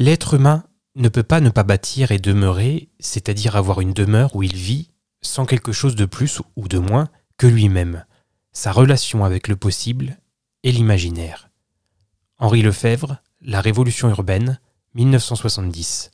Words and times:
L'être 0.00 0.32
humain 0.32 0.64
ne 0.96 1.10
peut 1.10 1.22
pas 1.22 1.42
ne 1.42 1.50
pas 1.50 1.62
bâtir 1.62 2.10
et 2.10 2.18
demeurer, 2.18 2.88
c'est-à-dire 3.00 3.54
avoir 3.54 3.82
une 3.82 3.92
demeure 3.92 4.34
où 4.34 4.42
il 4.42 4.56
vit, 4.56 4.92
sans 5.20 5.44
quelque 5.44 5.72
chose 5.72 5.94
de 5.94 6.06
plus 6.06 6.40
ou 6.56 6.68
de 6.68 6.78
moins 6.78 7.10
que 7.36 7.46
lui-même, 7.46 8.06
sa 8.50 8.72
relation 8.72 9.26
avec 9.26 9.46
le 9.46 9.56
possible 9.56 10.16
et 10.62 10.72
l'imaginaire. 10.72 11.50
Henri 12.38 12.62
Lefebvre, 12.62 13.18
La 13.42 13.60
Révolution 13.60 14.08
urbaine, 14.08 14.58
1970. 14.94 16.12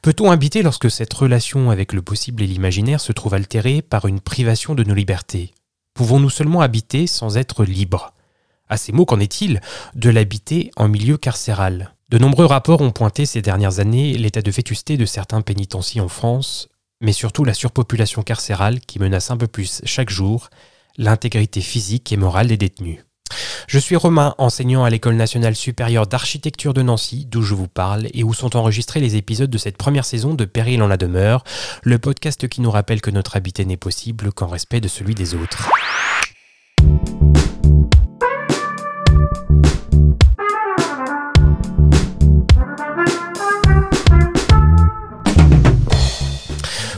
Peut-on 0.00 0.30
habiter 0.30 0.62
lorsque 0.62 0.90
cette 0.90 1.12
relation 1.12 1.68
avec 1.68 1.92
le 1.92 2.00
possible 2.00 2.42
et 2.42 2.46
l'imaginaire 2.46 3.02
se 3.02 3.12
trouve 3.12 3.34
altérée 3.34 3.82
par 3.82 4.06
une 4.06 4.20
privation 4.20 4.74
de 4.74 4.82
nos 4.82 4.94
libertés? 4.94 5.52
Pouvons-nous 5.92 6.30
seulement 6.30 6.62
habiter 6.62 7.06
sans 7.06 7.36
être 7.36 7.66
libres? 7.66 8.14
À 8.66 8.78
ces 8.78 8.92
mots, 8.92 9.04
qu'en 9.04 9.20
est-il 9.20 9.60
de 9.94 10.08
l'habiter 10.08 10.70
en 10.76 10.88
milieu 10.88 11.18
carcéral? 11.18 11.92
De 12.08 12.18
nombreux 12.18 12.46
rapports 12.46 12.82
ont 12.82 12.92
pointé 12.92 13.26
ces 13.26 13.42
dernières 13.42 13.80
années 13.80 14.16
l'état 14.16 14.40
de 14.40 14.50
vétusté 14.52 14.96
de 14.96 15.04
certains 15.04 15.42
pénitenciers 15.42 16.00
en 16.00 16.06
France, 16.06 16.68
mais 17.00 17.12
surtout 17.12 17.42
la 17.42 17.52
surpopulation 17.52 18.22
carcérale 18.22 18.78
qui 18.78 19.00
menace 19.00 19.32
un 19.32 19.36
peu 19.36 19.48
plus 19.48 19.80
chaque 19.84 20.10
jour 20.10 20.48
l'intégrité 20.96 21.60
physique 21.60 22.12
et 22.12 22.16
morale 22.16 22.46
des 22.46 22.56
détenus. 22.56 23.00
Je 23.66 23.80
suis 23.80 23.96
Romain, 23.96 24.36
enseignant 24.38 24.84
à 24.84 24.90
l'École 24.90 25.16
nationale 25.16 25.56
supérieure 25.56 26.06
d'architecture 26.06 26.74
de 26.74 26.82
Nancy, 26.82 27.26
d'où 27.26 27.42
je 27.42 27.54
vous 27.54 27.66
parle, 27.66 28.06
et 28.14 28.22
où 28.22 28.32
sont 28.32 28.56
enregistrés 28.56 29.00
les 29.00 29.16
épisodes 29.16 29.50
de 29.50 29.58
cette 29.58 29.76
première 29.76 30.04
saison 30.04 30.34
de 30.34 30.44
Péril 30.44 30.82
en 30.82 30.86
la 30.86 30.96
demeure, 30.96 31.42
le 31.82 31.98
podcast 31.98 32.46
qui 32.46 32.60
nous 32.60 32.70
rappelle 32.70 33.00
que 33.00 33.10
notre 33.10 33.34
habité 33.34 33.64
n'est 33.64 33.76
possible 33.76 34.32
qu'en 34.32 34.46
respect 34.46 34.80
de 34.80 34.86
celui 34.86 35.16
des 35.16 35.34
autres. 35.34 35.68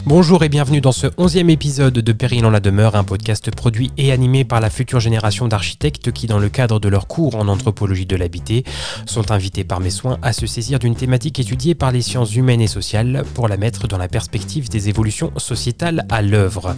Bonjour 0.09 0.43
et 0.43 0.49
bienvenue 0.49 0.81
dans 0.81 0.91
ce 0.91 1.05
onzième 1.19 1.51
épisode 1.51 1.93
de 1.93 2.11
Péril 2.13 2.43
en 2.43 2.49
la 2.49 2.59
demeure, 2.59 2.95
un 2.95 3.03
podcast 3.03 3.51
produit 3.51 3.91
et 3.95 4.11
animé 4.11 4.43
par 4.43 4.59
la 4.59 4.71
future 4.71 4.99
génération 4.99 5.47
d'architectes 5.47 6.11
qui, 6.11 6.25
dans 6.25 6.39
le 6.39 6.49
cadre 6.49 6.79
de 6.79 6.89
leur 6.89 7.05
cours 7.05 7.35
en 7.35 7.47
anthropologie 7.47 8.07
de 8.07 8.15
l'habité, 8.15 8.63
sont 9.05 9.29
invités 9.29 9.63
par 9.63 9.79
mes 9.79 9.91
soins 9.91 10.17
à 10.23 10.33
se 10.33 10.47
saisir 10.47 10.79
d'une 10.79 10.95
thématique 10.95 11.37
étudiée 11.37 11.75
par 11.75 11.91
les 11.91 12.01
sciences 12.01 12.33
humaines 12.35 12.59
et 12.59 12.65
sociales 12.65 13.23
pour 13.35 13.47
la 13.47 13.57
mettre 13.57 13.87
dans 13.87 13.99
la 13.99 14.07
perspective 14.07 14.67
des 14.67 14.89
évolutions 14.89 15.31
sociétales 15.37 16.07
à 16.09 16.23
l'œuvre. 16.23 16.75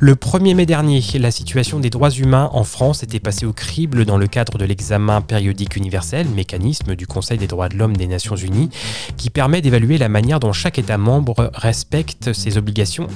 Le 0.00 0.14
1er 0.14 0.54
mai 0.54 0.64
dernier, 0.64 1.02
la 1.18 1.30
situation 1.30 1.80
des 1.80 1.90
droits 1.90 2.08
humains 2.08 2.48
en 2.54 2.64
France 2.64 3.02
était 3.02 3.20
passée 3.20 3.44
au 3.44 3.52
crible 3.52 4.06
dans 4.06 4.16
le 4.16 4.26
cadre 4.26 4.56
de 4.56 4.64
l'examen 4.64 5.20
périodique 5.20 5.76
universel, 5.76 6.26
mécanisme 6.34 6.96
du 6.96 7.06
Conseil 7.06 7.36
des 7.36 7.46
droits 7.46 7.68
de 7.68 7.76
l'homme 7.76 7.98
des 7.98 8.06
Nations 8.06 8.36
Unies, 8.36 8.70
qui 9.18 9.28
permet 9.28 9.60
d'évaluer 9.60 9.98
la 9.98 10.08
manière 10.08 10.40
dont 10.40 10.54
chaque 10.54 10.78
État 10.78 10.96
membre 10.96 11.50
respecte 11.52 12.32
ses 12.32 12.56
obligations 12.56 12.69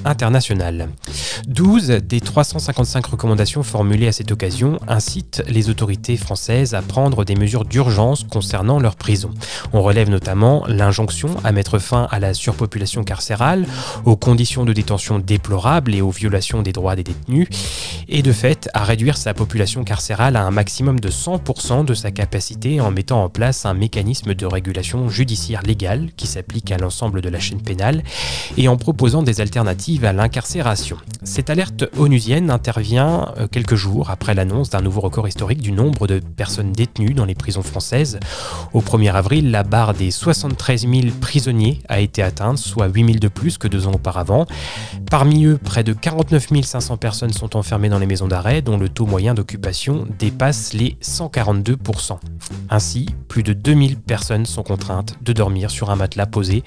internationales. 0.04 0.88
12 1.46 1.88
des 1.88 2.20
355 2.20 3.06
recommandations 3.06 3.62
formulées 3.62 4.08
à 4.08 4.12
cette 4.12 4.32
occasion 4.32 4.78
incitent 4.88 5.42
les 5.48 5.70
autorités 5.70 6.16
françaises 6.16 6.74
à 6.74 6.82
prendre 6.82 7.24
des 7.24 7.34
mesures 7.34 7.64
d'urgence 7.64 8.24
concernant 8.24 8.80
leur 8.80 8.96
prison. 8.96 9.30
On 9.72 9.82
relève 9.82 10.10
notamment 10.10 10.64
l'injonction 10.66 11.30
à 11.44 11.52
mettre 11.52 11.78
fin 11.78 12.08
à 12.10 12.18
la 12.18 12.34
surpopulation 12.34 13.04
carcérale, 13.04 13.66
aux 14.04 14.16
conditions 14.16 14.64
de 14.64 14.72
détention 14.72 15.18
déplorables 15.18 15.94
et 15.94 16.00
aux 16.00 16.10
violations 16.10 16.62
des 16.62 16.72
droits 16.72 16.96
des 16.96 17.04
détenus, 17.04 17.48
et 18.08 18.22
de 18.22 18.32
fait 18.32 18.68
à 18.74 18.84
réduire 18.84 19.16
sa 19.16 19.34
population 19.34 19.84
carcérale 19.84 20.36
à 20.36 20.44
un 20.44 20.50
maximum 20.50 21.00
de 21.00 21.10
100% 21.10 21.84
de 21.84 21.94
sa 21.94 22.10
capacité 22.10 22.80
en 22.80 22.90
mettant 22.90 23.24
en 23.24 23.28
place 23.28 23.66
un 23.66 23.74
mécanisme 23.74 24.34
de 24.34 24.46
régulation 24.46 25.08
judiciaire 25.08 25.62
légale 25.62 26.10
qui 26.16 26.26
s'applique 26.26 26.70
à 26.72 26.78
l'ensemble 26.78 27.20
de 27.20 27.28
la 27.28 27.40
chaîne 27.40 27.62
pénale 27.62 28.02
et 28.56 28.68
en 28.68 28.76
proposant 28.76 29.22
des 29.22 29.40
alternative 29.44 30.04
à 30.04 30.12
l'incarcération. 30.12 30.96
Cette 31.22 31.50
alerte 31.50 31.84
onusienne 31.96 32.50
intervient 32.50 33.32
euh, 33.38 33.46
quelques 33.46 33.74
jours 33.74 34.10
après 34.10 34.34
l'annonce 34.34 34.70
d'un 34.70 34.80
nouveau 34.80 35.02
record 35.02 35.28
historique 35.28 35.60
du 35.60 35.70
nombre 35.70 36.06
de 36.06 36.18
personnes 36.18 36.72
détenues 36.72 37.14
dans 37.14 37.26
les 37.26 37.34
prisons 37.34 37.62
françaises. 37.62 38.18
Au 38.72 38.80
1er 38.80 39.12
avril, 39.12 39.50
la 39.50 39.62
barre 39.62 39.94
des 39.94 40.10
73 40.10 40.88
000 40.88 41.02
prisonniers 41.20 41.80
a 41.88 42.00
été 42.00 42.22
atteinte, 42.22 42.58
soit 42.58 42.88
8 42.88 43.04
000 43.04 43.18
de 43.18 43.28
plus 43.28 43.58
que 43.58 43.68
deux 43.68 43.86
ans 43.86 43.92
auparavant. 43.92 44.46
Parmi 45.10 45.44
eux, 45.44 45.58
près 45.62 45.84
de 45.84 45.92
49 45.92 46.48
500 46.62 46.96
personnes 46.96 47.32
sont 47.32 47.56
enfermées 47.56 47.90
dans 47.90 47.98
les 47.98 48.06
maisons 48.06 48.28
d'arrêt, 48.28 48.62
dont 48.62 48.78
le 48.78 48.88
taux 48.88 49.06
moyen 49.06 49.34
d'occupation 49.34 50.06
dépasse 50.18 50.72
les 50.72 50.96
142%. 51.02 52.18
Ainsi, 52.70 53.06
plus 53.28 53.42
de 53.42 53.52
2000 53.52 53.98
personnes 53.98 54.46
sont 54.46 54.62
contraintes 54.62 55.16
de 55.22 55.32
dormir 55.32 55.70
sur 55.70 55.90
un 55.90 55.96
matelas 55.96 56.26
posé 56.26 56.64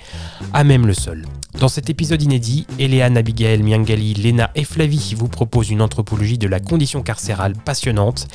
à 0.53 0.63
même 0.63 0.85
le 0.85 0.93
sol. 0.93 1.25
Dans 1.59 1.69
cet 1.69 1.89
épisode 1.89 2.21
inédit, 2.21 2.66
Eléane, 2.79 3.17
Abigail, 3.17 3.63
Miangali, 3.63 4.13
Léna 4.13 4.51
et 4.55 4.63
Flavie 4.63 5.15
vous 5.17 5.27
proposent 5.27 5.69
une 5.69 5.81
anthropologie 5.81 6.37
de 6.37 6.47
la 6.47 6.59
condition 6.59 7.01
carcérale 7.01 7.53
passionnante 7.53 8.27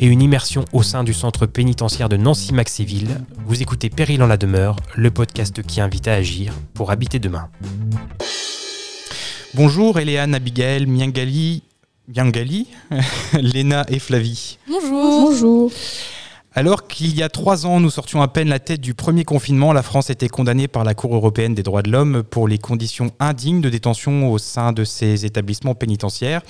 et 0.00 0.06
une 0.06 0.22
immersion 0.22 0.64
au 0.72 0.82
sein 0.82 1.04
du 1.04 1.12
centre 1.12 1.46
pénitentiaire 1.46 2.08
de 2.08 2.16
Nancy-Maxéville. 2.16 3.20
Vous 3.46 3.62
écoutez 3.62 3.90
Péril 3.90 4.22
en 4.22 4.26
la 4.26 4.36
demeure, 4.36 4.76
le 4.94 5.10
podcast 5.10 5.62
qui 5.62 5.80
invite 5.80 6.08
à 6.08 6.14
agir 6.14 6.52
pour 6.74 6.90
habiter 6.90 7.18
demain. 7.18 7.48
Bonjour 9.54 9.98
Eléane, 9.98 10.34
Abigail, 10.34 10.86
Miangali, 10.86 11.62
Miangali, 12.08 12.68
Léna 13.34 13.84
et 13.88 13.98
Flavie. 13.98 14.58
Bonjour. 14.68 15.30
Bonjour. 15.30 15.72
Alors 16.52 16.88
qu'il 16.88 17.14
y 17.14 17.22
a 17.22 17.28
trois 17.28 17.64
ans, 17.64 17.78
nous 17.78 17.90
sortions 17.90 18.22
à 18.22 18.28
peine 18.28 18.48
la 18.48 18.58
tête 18.58 18.80
du 18.80 18.92
premier 18.92 19.22
confinement, 19.24 19.72
la 19.72 19.84
France 19.84 20.10
était 20.10 20.28
condamnée 20.28 20.66
par 20.66 20.82
la 20.82 20.94
Cour 20.94 21.14
européenne 21.14 21.54
des 21.54 21.62
droits 21.62 21.82
de 21.82 21.92
l'homme 21.92 22.24
pour 22.24 22.48
les 22.48 22.58
conditions 22.58 23.12
indignes 23.20 23.60
de 23.60 23.68
détention 23.68 24.28
au 24.32 24.38
sein 24.38 24.72
de 24.72 24.82
ses 24.82 25.24
établissements 25.24 25.76
pénitentiaires. 25.76 26.42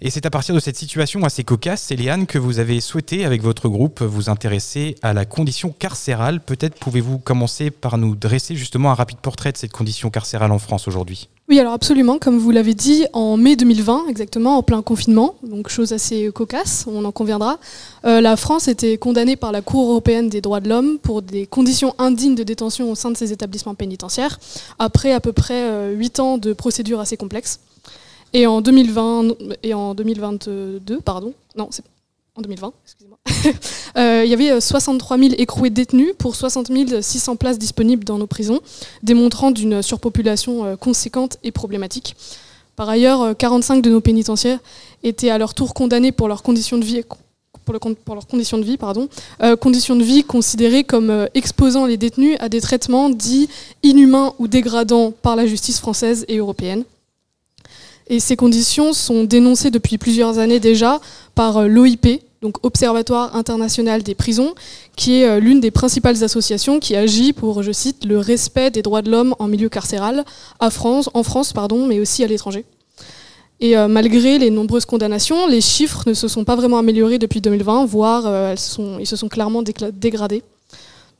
Et 0.00 0.10
c'est 0.10 0.26
à 0.26 0.30
partir 0.30 0.52
de 0.52 0.60
cette 0.60 0.76
situation 0.76 1.22
assez 1.22 1.44
cocasse, 1.44 1.92
Eliane, 1.92 2.26
que 2.26 2.38
vous 2.38 2.58
avez 2.58 2.80
souhaité, 2.80 3.24
avec 3.24 3.40
votre 3.42 3.68
groupe, 3.68 4.02
vous 4.02 4.30
intéresser 4.30 4.96
à 5.02 5.12
la 5.12 5.24
condition 5.26 5.70
carcérale. 5.70 6.40
Peut-être 6.40 6.76
pouvez-vous 6.80 7.18
commencer 7.18 7.70
par 7.70 7.98
nous 7.98 8.16
dresser 8.16 8.56
justement 8.56 8.90
un 8.90 8.94
rapide 8.94 9.18
portrait 9.18 9.52
de 9.52 9.58
cette 9.58 9.72
condition 9.72 10.10
carcérale 10.10 10.50
en 10.50 10.58
France 10.58 10.88
aujourd'hui 10.88 11.28
oui, 11.50 11.58
alors 11.58 11.72
absolument, 11.72 12.18
comme 12.20 12.38
vous 12.38 12.52
l'avez 12.52 12.74
dit, 12.74 13.06
en 13.12 13.36
mai 13.36 13.56
2020, 13.56 14.06
exactement, 14.08 14.56
en 14.56 14.62
plein 14.62 14.82
confinement, 14.82 15.34
donc 15.42 15.68
chose 15.68 15.92
assez 15.92 16.30
cocasse, 16.32 16.86
on 16.86 17.04
en 17.04 17.10
conviendra, 17.10 17.58
euh, 18.04 18.20
la 18.20 18.36
France 18.36 18.68
était 18.68 18.96
condamnée 18.98 19.34
par 19.34 19.50
la 19.50 19.60
Cour 19.60 19.90
européenne 19.90 20.28
des 20.28 20.40
droits 20.40 20.60
de 20.60 20.68
l'homme 20.68 21.00
pour 21.00 21.22
des 21.22 21.46
conditions 21.46 21.92
indignes 21.98 22.36
de 22.36 22.44
détention 22.44 22.92
au 22.92 22.94
sein 22.94 23.10
de 23.10 23.16
ses 23.16 23.32
établissements 23.32 23.74
pénitentiaires, 23.74 24.38
après 24.78 25.10
à 25.12 25.18
peu 25.18 25.32
près 25.32 25.92
8 25.92 26.20
euh, 26.20 26.22
ans 26.22 26.38
de 26.38 26.52
procédures 26.52 27.00
assez 27.00 27.16
complexes. 27.16 27.58
Et 28.32 28.46
en 28.46 28.60
2020 28.60 29.34
et 29.64 29.74
en 29.74 29.96
2022, 29.96 31.00
pardon, 31.04 31.34
non, 31.56 31.68
en 32.40 32.42
2020, 32.42 32.72
excusez-moi, 32.84 33.18
euh, 33.98 34.22
il 34.24 34.30
y 34.30 34.34
avait 34.34 34.60
63 34.60 35.18
000 35.18 35.30
écroués 35.36 35.70
détenus 35.70 36.12
pour 36.18 36.34
60 36.34 36.70
600 37.02 37.36
places 37.36 37.58
disponibles 37.58 38.04
dans 38.04 38.18
nos 38.18 38.26
prisons, 38.26 38.60
démontrant 39.02 39.50
d'une 39.50 39.82
surpopulation 39.82 40.64
euh, 40.64 40.76
conséquente 40.76 41.36
et 41.42 41.52
problématique. 41.52 42.16
Par 42.76 42.88
ailleurs, 42.88 43.36
45 43.36 43.76
euh, 43.76 43.80
de 43.82 43.90
nos 43.90 44.00
pénitentiaires 44.00 44.58
étaient 45.02 45.30
à 45.30 45.36
leur 45.36 45.52
tour 45.52 45.74
condamnés 45.74 46.12
pour 46.12 46.28
leurs 46.28 46.42
conditions 46.42 46.78
de 46.78 46.84
vie 46.84 47.02
pour, 47.66 47.74
de 47.78 48.64
vie, 48.64 48.78
pardon, 48.78 49.08
conditions 49.60 49.94
de 49.94 50.02
vie 50.02 50.24
considérées 50.24 50.82
comme 50.82 51.28
exposant 51.34 51.86
les 51.86 51.96
détenus 51.96 52.36
à 52.40 52.48
des 52.48 52.60
traitements 52.60 53.10
dits 53.10 53.48
inhumains 53.84 54.32
ou 54.40 54.48
dégradants 54.48 55.12
par 55.12 55.36
la 55.36 55.46
justice 55.46 55.78
française 55.78 56.24
et 56.26 56.38
européenne. 56.38 56.82
Et 58.10 58.18
ces 58.18 58.34
conditions 58.34 58.92
sont 58.92 59.22
dénoncées 59.22 59.70
depuis 59.70 59.96
plusieurs 59.96 60.38
années 60.38 60.58
déjà 60.58 61.00
par 61.36 61.58
euh, 61.58 61.68
l'OIP, 61.68 62.20
donc 62.42 62.64
Observatoire 62.64 63.36
international 63.36 64.02
des 64.02 64.14
prisons, 64.14 64.54
qui 64.96 65.20
est 65.20 65.28
euh, 65.28 65.40
l'une 65.40 65.60
des 65.60 65.70
principales 65.70 66.24
associations 66.24 66.80
qui 66.80 66.96
agit 66.96 67.32
pour, 67.32 67.62
je 67.62 67.72
cite, 67.72 68.04
le 68.04 68.18
respect 68.18 68.70
des 68.70 68.82
droits 68.82 69.02
de 69.02 69.10
l'homme 69.10 69.34
en 69.38 69.46
milieu 69.46 69.68
carcéral 69.68 70.24
en 70.58 70.70
France, 70.70 71.52
pardon, 71.52 71.86
mais 71.86 72.00
aussi 72.00 72.24
à 72.24 72.26
l'étranger. 72.26 72.64
Et 73.60 73.76
euh, 73.76 73.88
malgré 73.88 74.38
les 74.38 74.50
nombreuses 74.50 74.86
condamnations, 74.86 75.46
les 75.46 75.60
chiffres 75.60 76.04
ne 76.06 76.14
se 76.14 76.28
sont 76.28 76.44
pas 76.44 76.56
vraiment 76.56 76.78
améliorés 76.78 77.18
depuis 77.18 77.42
2020, 77.42 77.84
voire 77.84 78.56
sont, 78.56 78.98
ils 78.98 79.06
se 79.06 79.16
sont 79.16 79.28
clairement 79.28 79.62
dégradés. 79.62 80.42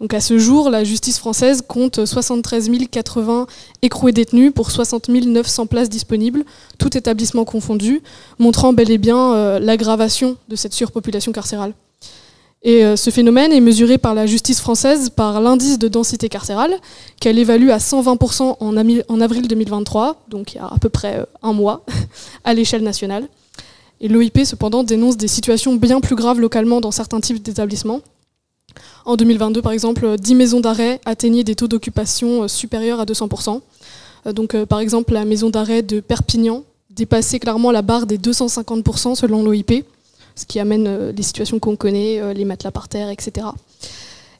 Donc 0.01 0.15
à 0.15 0.21
ce 0.21 0.39
jour, 0.39 0.71
la 0.71 0.83
justice 0.83 1.19
française 1.19 1.63
compte 1.67 2.07
73 2.07 2.71
080 2.91 3.47
écroués 3.83 4.13
détenus 4.13 4.51
pour 4.55 4.71
60 4.71 5.09
900 5.09 5.67
places 5.67 5.91
disponibles, 5.91 6.45
tout 6.79 6.97
établissement 6.97 7.45
confondu, 7.45 8.01
montrant 8.39 8.73
bel 8.73 8.91
et 8.91 8.97
bien 8.97 9.35
euh, 9.35 9.59
l'aggravation 9.59 10.37
de 10.49 10.57
cette 10.57 10.73
surpopulation 10.73 11.33
carcérale. 11.33 11.75
Et 12.63 12.85
euh, 12.85 12.97
ce 12.97 13.11
phénomène 13.11 13.53
est 13.53 13.61
mesuré 13.61 13.99
par 13.99 14.15
la 14.15 14.25
justice 14.27 14.61
française 14.61 15.11
par 15.11 15.41
l'indice 15.41 15.79
de 15.79 15.89
densité 15.89 16.31
carcérale, 16.31 16.75
qu'elle 17.21 17.39
évalue 17.39 17.69
à 17.69 17.79
120% 17.79 18.57
en, 18.59 18.77
en, 18.77 19.21
avril 19.21 19.49
2023, 19.49 20.25
donc 20.29 20.55
il 20.55 20.57
y 20.57 20.61
a 20.61 20.67
à 20.67 20.79
peu 20.79 20.89
près 20.89 21.21
euh, 21.21 21.25
un 21.43 21.53
mois, 21.53 21.85
à 22.45 22.55
l'échelle 22.55 22.83
nationale. 22.83 23.29
Et 24.03 24.09
l'OIP, 24.09 24.45
cependant, 24.45 24.83
dénonce 24.83 25.19
des 25.19 25.29
situations 25.29 25.75
bien 25.75 26.01
plus 26.01 26.17
graves 26.17 26.41
localement 26.41 26.81
dans 26.81 26.91
certains 26.91 27.21
types 27.21 27.43
d'établissements, 27.43 28.01
En 29.05 29.17
2022, 29.17 29.63
par 29.63 29.73
exemple, 29.73 30.17
10 30.19 30.35
maisons 30.35 30.61
d'arrêt 30.61 31.01
atteignaient 31.05 31.45
des 31.45 31.55
taux 31.55 31.69
d'occupation 31.69 32.49
supérieurs 32.49 33.01
à 33.01 33.05
200%. 33.05 33.61
Donc, 34.33 34.57
par 34.65 34.81
exemple, 34.81 35.15
la 35.15 35.25
maison 35.25 35.51
d'arrêt 35.51 35.83
de 35.83 36.01
Perpignan 36.01 36.65
dépassait 36.91 37.39
clairement 37.39 37.73
la 37.73 37.83
barre 37.83 38.07
des 38.07 38.19
250% 38.19 39.15
selon 39.15 39.43
l'OIP, 39.43 39.85
ce 40.37 40.45
qui 40.47 40.61
amène 40.61 41.11
les 41.11 41.23
situations 41.23 41.59
qu'on 41.59 41.77
connaît, 41.77 42.35
les 42.35 42.45
matelas 42.45 42.71
par 42.71 42.89
terre, 42.89 43.09
etc. 43.09 43.47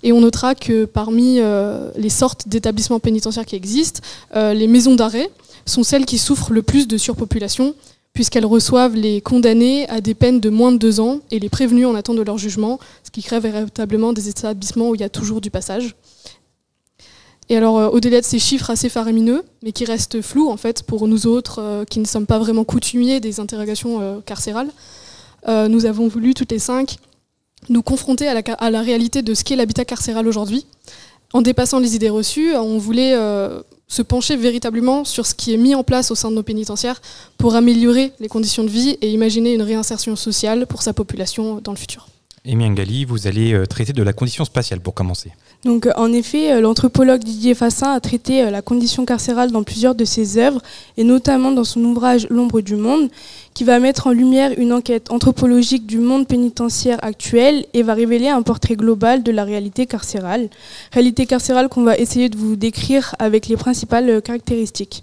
Et 0.03 0.13
on 0.13 0.21
notera 0.21 0.55
que 0.55 0.85
parmi 0.85 1.37
euh, 1.39 1.91
les 1.97 2.09
sortes 2.09 2.49
d'établissements 2.49 3.01
pénitentiaires 3.01 3.45
qui 3.45 3.57
existent, 3.57 4.01
euh, 4.35 4.55
les 4.55 4.67
maisons 4.67 4.95
d'arrêt 4.95 5.31
sont 5.67 5.83
celles 5.83 6.07
qui 6.07 6.19
souffrent 6.19 6.53
le 6.53 6.63
plus 6.63 6.89
de 6.89 6.97
surpopulation, 6.97 7.75
puisqu'elles 8.13 8.47
reçoivent 8.47 8.95
les 8.95 9.21
condamnés 9.21 9.89
à 9.89 10.01
des 10.01 10.15
peines 10.15 10.41
de 10.41 10.51
moins 10.51 10.73
de 10.73 10.79
deux 10.79 11.01
ans 11.01 11.21
et 11.31 11.39
les 11.39 11.49
prévenus 11.49 11.87
en 11.87 11.95
attente 11.95 12.17
de 12.17 12.23
leur 12.23 12.39
jugement, 12.39 12.79
ce 13.05 13.11
qui 13.11 13.23
crée 13.23 13.41
véritablement 13.41 14.13
des 14.13 14.29
établissements 14.29 14.91
où 14.91 14.95
il 14.95 15.01
y 15.01 15.05
a 15.05 15.09
toujours 15.09 15.41
du 15.41 15.51
passage. 15.51 15.95
Et 17.49 17.57
alors, 17.57 17.79
euh, 17.79 17.89
au-delà 17.89 18.21
de 18.21 18.27
ces 18.27 18.39
chiffres 18.39 18.71
assez 18.71 18.89
faramineux, 18.89 19.43
mais 19.63 19.73
qui 19.73 19.85
restent 19.85 20.21
flous 20.23 20.51
en 20.51 20.57
fait 20.57 20.83
pour 20.83 21.09
nous 21.09 21.27
autres 21.27 21.85
qui 21.91 21.99
ne 21.99 22.05
sommes 22.05 22.27
pas 22.27 22.39
vraiment 22.39 22.65
coutumiers 22.65 23.21
des 23.21 23.41
interrogations 23.41 24.23
carcérales, 24.25 24.71
nous 25.47 25.87
avons 25.87 26.07
voulu 26.07 26.35
toutes 26.35 26.53
les 26.53 26.59
cinq 26.59 26.99
nous 27.69 27.83
confronter 27.83 28.27
à 28.29 28.71
la, 28.71 28.81
réalité 28.81 29.23
de 29.23 29.35
ce 29.35 29.45
qu'est 29.45 29.57
l'habitat 29.57 29.85
carcéral 29.85 30.27
aujourd'hui. 30.27 30.67
En 31.33 31.43
dépassant 31.43 31.79
les 31.79 31.95
idées 31.95 32.11
reçues, 32.11 32.55
on 32.57 32.79
voulait 32.79 33.15
euh, 33.15 33.63
se 33.87 34.03
pencher 34.03 34.37
véritablement 34.37 35.05
sur 35.05 35.27
ce 35.27 35.35
qui 35.35 35.55
est 35.55 35.57
mis 35.57 35.75
en 35.75 35.85
place 35.85 36.11
au 36.11 36.15
sein 36.15 36.31
de 36.31 36.37
nos 36.37 36.43
pénitentiaires 36.43 37.01
pour 37.39 37.55
améliorer 37.55 38.13
les 38.19 38.29
conditions 38.29 38.65
de 38.65 38.69
vie 38.69 38.99
et 39.01 39.11
imaginer 39.11 39.55
une 39.55 39.63
réinsertion 39.63 40.17
sociale 40.17 40.67
pour 40.67 40.83
sa 40.83 40.93
population 40.93 41.61
dans 41.63 41.73
le 41.73 41.79
futur. 41.79 42.09
Emian 42.47 42.73
Gali, 42.73 43.05
vous 43.05 43.27
allez 43.27 43.53
euh, 43.53 43.67
traiter 43.67 43.93
de 43.93 44.03
la 44.03 44.15
condition 44.15 44.47
spatiale 44.47 44.81
pour 44.81 44.95
commencer. 44.95 45.31
Donc, 45.67 45.85
euh, 45.85 45.93
en 45.97 46.11
effet, 46.11 46.53
euh, 46.53 46.63
l'anthropologue 46.63 47.23
Didier 47.23 47.55
Fassin 47.55 47.93
a 47.93 48.01
traité 48.01 48.51
la 48.51 48.63
condition 48.63 49.05
carcérale 49.05 49.51
dans 49.51 49.63
plusieurs 49.63 49.95
de 49.95 50.07
ses 50.07 50.39
œuvres, 50.39 50.63
et 50.97 51.05
notamment 51.05 51.53
dans 51.53 51.65
son 51.65 51.85
ouvrage 51.85 52.27
L'ombre 52.31 52.63
du 52.63 52.77
monde, 52.77 53.11
qui 53.53 53.65
va 53.65 53.79
mettre 53.79 54.07
en 54.07 54.13
lumière 54.13 54.53
une 54.57 54.73
enquête 54.73 55.13
anthropologique 55.13 55.87
du 55.87 55.99
monde 55.99 56.27
pénitentiaire 56.27 56.99
actuel 57.03 57.67
et 57.75 57.83
va 57.83 57.93
révéler 57.93 58.29
un 58.29 58.41
portrait 58.41 58.77
global 58.77 59.23
de 59.23 59.33
la 59.33 59.45
réalité 59.45 59.85
carcérale. 59.85 60.49
Réalité 60.93 61.27
carcérale 61.27 61.69
qu'on 61.69 61.83
va 61.83 61.99
essayer 61.99 62.31
de 62.31 62.39
vous 62.39 62.57
décrire 62.57 63.15
avec 63.19 63.49
les 63.49 63.57
principales 63.59 64.23
caractéristiques 64.23 65.03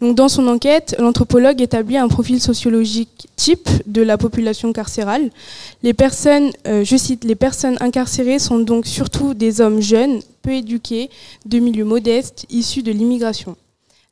dans 0.00 0.28
son 0.28 0.46
enquête, 0.46 0.94
l'anthropologue 0.98 1.60
établit 1.62 1.96
un 1.96 2.08
profil 2.08 2.40
sociologique 2.40 3.28
type 3.36 3.68
de 3.86 4.02
la 4.02 4.18
population 4.18 4.72
carcérale. 4.72 5.30
Les 5.82 5.94
personnes, 5.94 6.50
euh, 6.66 6.84
je 6.84 6.96
cite, 6.96 7.24
les 7.24 7.34
personnes 7.34 7.76
incarcérées 7.80 8.38
sont 8.38 8.58
donc 8.58 8.86
surtout 8.86 9.34
des 9.34 9.60
hommes 9.60 9.80
jeunes, 9.80 10.20
peu 10.42 10.52
éduqués, 10.52 11.10
de 11.46 11.58
milieux 11.58 11.84
modestes, 11.84 12.46
issus 12.50 12.82
de 12.82 12.92
l'immigration. 12.92 13.56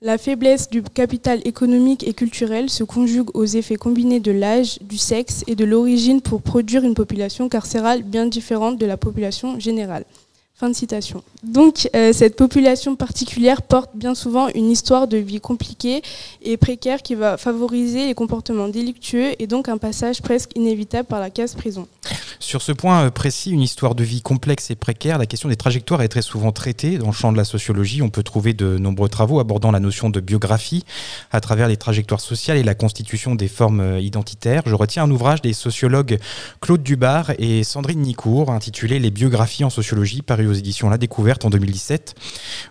La 0.02 0.18
faiblesse 0.18 0.68
du 0.68 0.82
capital 0.82 1.40
économique 1.46 2.06
et 2.06 2.12
culturel 2.12 2.68
se 2.68 2.84
conjugue 2.84 3.34
aux 3.34 3.46
effets 3.46 3.76
combinés 3.76 4.20
de 4.20 4.32
l'âge, 4.32 4.78
du 4.82 4.98
sexe 4.98 5.44
et 5.46 5.54
de 5.54 5.64
l'origine 5.64 6.20
pour 6.20 6.42
produire 6.42 6.84
une 6.84 6.94
population 6.94 7.48
carcérale 7.48 8.02
bien 8.02 8.26
différente 8.26 8.76
de 8.76 8.84
la 8.84 8.98
population 8.98 9.58
générale. 9.58 10.04
Fin 10.56 10.68
de 10.68 10.74
citation. 10.74 11.24
Donc, 11.42 11.90
euh, 11.96 12.12
cette 12.12 12.36
population 12.36 12.94
particulière 12.94 13.60
porte 13.62 13.90
bien 13.96 14.14
souvent 14.14 14.46
une 14.54 14.70
histoire 14.70 15.08
de 15.08 15.16
vie 15.16 15.40
compliquée 15.40 16.00
et 16.42 16.56
précaire 16.56 17.02
qui 17.02 17.16
va 17.16 17.36
favoriser 17.36 18.06
les 18.06 18.14
comportements 18.14 18.68
délictueux 18.68 19.32
et 19.40 19.48
donc 19.48 19.68
un 19.68 19.78
passage 19.78 20.22
presque 20.22 20.52
inévitable 20.54 21.08
par 21.08 21.18
la 21.18 21.30
case 21.30 21.56
prison. 21.56 21.88
Sur 22.38 22.62
ce 22.62 22.70
point 22.70 23.06
euh, 23.06 23.10
précis, 23.10 23.50
une 23.50 23.62
histoire 23.62 23.96
de 23.96 24.04
vie 24.04 24.22
complexe 24.22 24.70
et 24.70 24.76
précaire, 24.76 25.18
la 25.18 25.26
question 25.26 25.48
des 25.48 25.56
trajectoires 25.56 26.02
est 26.02 26.08
très 26.08 26.22
souvent 26.22 26.52
traitée. 26.52 26.98
Dans 26.98 27.06
le 27.06 27.12
champ 27.12 27.32
de 27.32 27.36
la 27.36 27.44
sociologie, 27.44 28.00
on 28.00 28.10
peut 28.10 28.22
trouver 28.22 28.52
de 28.52 28.78
nombreux 28.78 29.08
travaux 29.08 29.40
abordant 29.40 29.72
la 29.72 29.80
notion 29.80 30.08
de 30.08 30.20
biographie 30.20 30.84
à 31.32 31.40
travers 31.40 31.66
les 31.66 31.76
trajectoires 31.76 32.20
sociales 32.20 32.58
et 32.58 32.62
la 32.62 32.76
constitution 32.76 33.34
des 33.34 33.48
formes 33.48 33.80
euh, 33.80 34.00
identitaires. 34.00 34.62
Je 34.66 34.74
retiens 34.76 35.02
un 35.02 35.10
ouvrage 35.10 35.42
des 35.42 35.52
sociologues 35.52 36.20
Claude 36.60 36.84
Dubar 36.84 37.32
et 37.38 37.64
Sandrine 37.64 38.02
Nicourt 38.02 38.52
intitulé 38.52 39.00
Les 39.00 39.10
biographies 39.10 39.64
en 39.64 39.70
sociologie, 39.70 40.22
paru 40.22 40.43
aux 40.46 40.52
éditions 40.52 40.88
La 40.88 40.98
Découverte 40.98 41.44
en 41.44 41.50
2017, 41.50 42.14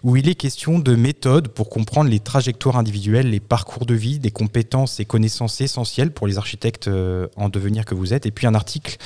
où 0.04 0.16
il 0.16 0.30
est 0.30 0.36
question 0.36 0.80
de 0.80 0.96
méthodes 0.96 1.48
pour 1.50 1.70
comprendre 1.70 2.10
les 2.10 2.20
trajectoires 2.20 2.78
individuelles, 2.78 3.30
les 3.30 3.40
parcours 3.40 3.86
de 3.86 3.94
vie, 3.94 4.20
des 4.20 4.32
compétences 4.32 5.00
et 5.00 5.06
connaissances 5.06 5.62
essentielles 5.62 6.12
pour 6.12 6.28
les 6.28 6.38
architectes 6.38 6.88
euh, 6.88 7.28
en 7.36 7.50
devenir 7.50 7.86
que 7.86 7.96
vous 7.96 8.14
êtes, 8.14 8.26
et 8.26 8.32
puis 8.32 8.48
un 8.48 8.56
article 8.56 8.98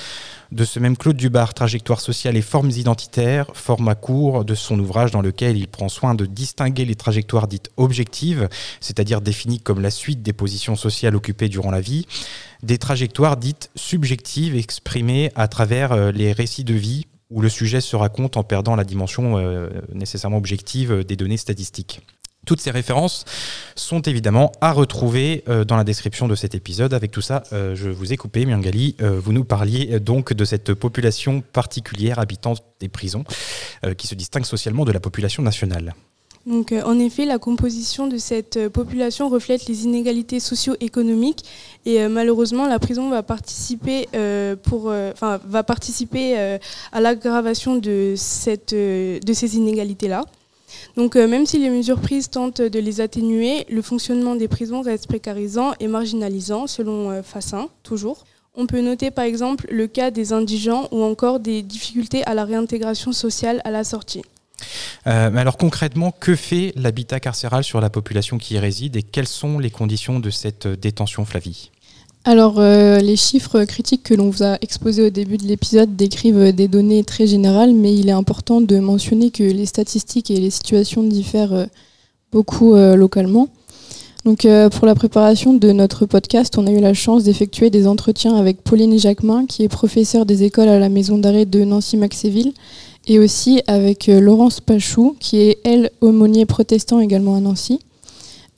de 0.52 0.64
ce 0.64 0.80
même 0.80 0.96
Claude 0.96 1.18
Dubar, 1.18 1.54
Trajectoire 1.54 2.00
sociale 2.00 2.38
et 2.38 2.42
formes 2.42 2.70
identitaires, 2.70 3.48
format 3.54 3.96
court 3.96 4.46
de 4.46 4.56
son 4.56 4.80
ouvrage 4.80 5.12
dans 5.12 5.22
lequel 5.22 5.58
il 5.58 5.68
prend 5.68 5.90
soin 5.90 6.16
de 6.16 6.26
distinguer 6.26 6.86
les 6.86 6.96
trajectoires 6.96 7.48
dites 7.48 7.70
objectives, 7.78 8.48
c'est-à-dire 8.80 9.22
définies 9.22 9.60
comme 9.60 9.82
la 9.82 9.92
suite 9.92 10.22
des 10.22 10.34
positions 10.34 10.76
sociales 10.76 11.16
occupées 11.16 11.50
durant 11.50 11.72
la 11.72 11.82
vie, 11.82 12.06
des 12.64 12.78
trajectoires 12.78 13.38
dites 13.38 13.70
subjectives 13.76 14.56
exprimées 14.56 15.32
à 15.36 15.48
travers 15.48 15.92
euh, 15.92 16.12
les 16.12 16.32
récits 16.32 16.64
de 16.64 16.74
vie 16.74 17.06
où 17.30 17.42
le 17.42 17.50
sujet 17.50 17.82
se 17.82 17.96
raconte 17.96 18.38
en 18.38 18.44
perdant 18.44 18.76
la 18.76 18.84
dimension 18.84 19.38
euh, 19.38 19.70
nécessairement 19.94 20.38
objective 20.38 21.04
des 21.04 21.16
données 21.16 21.38
statistiques. 21.38 22.02
Toutes 22.46 22.62
ces 22.62 22.72
références 22.72 23.26
sont 23.76 24.02
évidemment 24.02 24.54
à 24.62 24.72
retrouver 24.72 25.44
euh, 25.50 25.66
dans 25.66 25.76
la 25.76 25.84
description 25.84 26.30
de 26.30 26.36
cet 26.36 26.56
épisode. 26.56 26.94
Avec 26.94 27.12
tout 27.12 27.22
ça, 27.22 27.44
euh, 27.52 27.76
je 27.76 27.90
vous 27.90 28.14
ai 28.14 28.18
coupé, 28.18 28.46
Miangali. 28.46 28.96
vous 29.00 29.34
nous 29.34 29.44
parliez 29.44 30.00
donc 30.00 30.34
de 30.34 30.46
cette 30.46 30.74
population 30.74 31.42
particulière 31.42 32.20
habitant 32.20 32.54
des 32.80 32.90
prisons 32.90 33.26
qui 33.98 34.08
se 34.08 34.16
distingue 34.16 34.46
socialement 34.46 34.86
de 34.86 34.92
la 34.92 35.00
population 35.00 35.44
nationale. 35.44 35.94
Donc, 36.48 36.72
euh, 36.72 36.82
en 36.86 36.98
effet, 36.98 37.26
la 37.26 37.40
composition 37.40 38.08
de 38.08 38.18
cette 38.18 38.56
euh, 38.56 38.70
population 38.70 39.28
reflète 39.28 39.66
les 39.68 39.84
inégalités 39.84 40.40
socio-économiques 40.40 41.44
et 41.86 42.02
euh, 42.02 42.08
malheureusement, 42.08 42.68
la 42.68 42.80
prison 42.80 43.10
va 43.10 43.22
participer, 43.22 44.08
à 46.94 47.02
l'aggravation 47.02 47.76
de, 47.76 48.14
ces 48.16 49.58
inégalités-là. 49.58 50.24
Donc, 50.96 51.16
même 51.16 51.46
si 51.46 51.60
les 51.60 51.70
mesures 51.70 52.00
prises 52.00 52.30
tentent 52.30 52.62
de 52.62 52.80
les 52.80 53.02
atténuer, 53.02 53.66
le 53.70 53.82
fonctionnement 53.82 54.36
des 54.36 54.48
prisons 54.48 54.82
reste 54.82 55.08
précarisant 55.08 55.74
et 55.82 55.88
marginalisant, 55.88 56.66
selon 56.68 57.22
Fassin, 57.24 57.68
toujours. 57.84 58.24
On 58.56 58.68
peut 58.68 58.82
noter 58.82 59.12
par 59.12 59.26
exemple 59.26 59.68
le 59.70 59.88
cas 59.88 60.12
des 60.12 60.34
indigents 60.34 60.88
ou 60.92 61.04
encore 61.04 61.40
des 61.40 61.62
difficultés 61.62 62.24
à 62.26 62.34
la 62.34 62.46
réintégration 62.46 63.12
sociale 63.12 63.62
à 63.66 63.72
la 63.72 63.84
sortie. 63.84 64.24
Euh, 65.06 65.36
alors 65.36 65.58
concrètement, 65.58 66.14
que 66.18 66.36
fait 66.36 66.74
l'habitat 66.76 67.20
carcéral 67.20 67.64
sur 67.64 67.82
la 67.82 67.90
population 67.90 68.38
qui 68.38 68.56
y 68.56 68.60
réside 68.60 68.96
et 68.96 69.04
quelles 69.04 69.28
sont 69.28 69.60
les 69.60 69.70
conditions 69.70 70.20
de 70.20 70.30
cette 70.30 70.66
euh, 70.66 70.76
détention, 70.76 71.26
Flavie? 71.26 71.72
Alors, 72.26 72.56
euh, 72.58 73.00
les 73.00 73.16
chiffres 73.16 73.64
critiques 73.64 74.04
que 74.04 74.14
l'on 74.14 74.30
vous 74.30 74.44
a 74.44 74.58
exposés 74.62 75.04
au 75.04 75.10
début 75.10 75.38
de 75.38 75.46
l'épisode 75.46 75.96
décrivent 75.96 76.54
des 76.54 76.68
données 76.68 77.06
très 77.06 77.26
générales, 77.26 77.74
mais 77.74 77.94
il 77.96 78.10
est 78.10 78.14
important 78.14 78.60
de 78.60 78.80
mentionner 78.80 79.32
que 79.32 79.44
les 79.44 79.66
statistiques 79.66 80.30
et 80.30 80.38
les 80.38 80.50
situations 80.50 81.04
diffèrent 81.04 81.68
beaucoup 82.34 82.76
localement. 82.76 83.48
Donc, 84.26 84.46
pour 84.74 84.86
la 84.86 84.94
préparation 84.94 85.54
de 85.54 85.72
notre 85.72 86.06
podcast, 86.06 86.58
on 86.58 86.68
a 86.68 86.72
eu 86.72 86.82
la 86.82 86.94
chance 86.94 87.24
d'effectuer 87.24 87.70
des 87.70 87.88
entretiens 87.88 88.36
avec 88.36 88.62
Pauline 88.62 89.00
Jacquemin, 89.00 89.46
qui 89.46 89.64
est 89.64 89.70
professeure 89.70 90.26
des 90.26 90.44
écoles 90.44 90.68
à 90.68 90.80
la 90.80 90.90
maison 90.90 91.18
d'arrêt 91.18 91.46
de 91.46 91.64
Nancy-Maxéville, 91.64 92.52
et 93.08 93.20
aussi 93.20 93.62
avec 93.68 94.10
euh, 94.10 94.20
Laurence 94.20 94.60
Pachou, 94.60 95.16
qui 95.20 95.38
est, 95.38 95.60
elle, 95.64 95.92
aumônier 96.02 96.46
protestant 96.46 97.00
également 97.00 97.36
à 97.36 97.40
Nancy. 97.40 97.80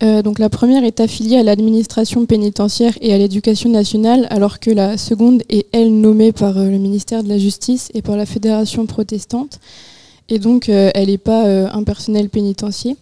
Euh, 0.01 0.21
donc 0.21 0.39
la 0.39 0.49
première 0.49 0.83
est 0.83 1.01
affiliée 1.01 1.37
à 1.37 1.43
l'administration 1.43 2.25
pénitentiaire 2.25 2.93
et 3.01 3.13
à 3.13 3.17
l'éducation 3.17 3.69
nationale, 3.69 4.27
alors 4.29 4.59
que 4.59 4.71
la 4.71 4.97
seconde 4.97 5.43
est, 5.49 5.67
elle, 5.71 5.93
nommée 5.93 6.31
par 6.31 6.57
euh, 6.57 6.69
le 6.69 6.77
ministère 6.77 7.23
de 7.23 7.29
la 7.29 7.37
Justice 7.37 7.89
et 7.93 8.01
par 8.01 8.17
la 8.17 8.25
Fédération 8.25 8.85
protestante. 8.85 9.59
Et 10.29 10.39
donc, 10.39 10.69
elle 10.69 11.07
n'est 11.07 11.17
pas 11.17 11.43
un 11.73 11.83
personnel 11.83 12.29
pénitentiaire. 12.29 12.93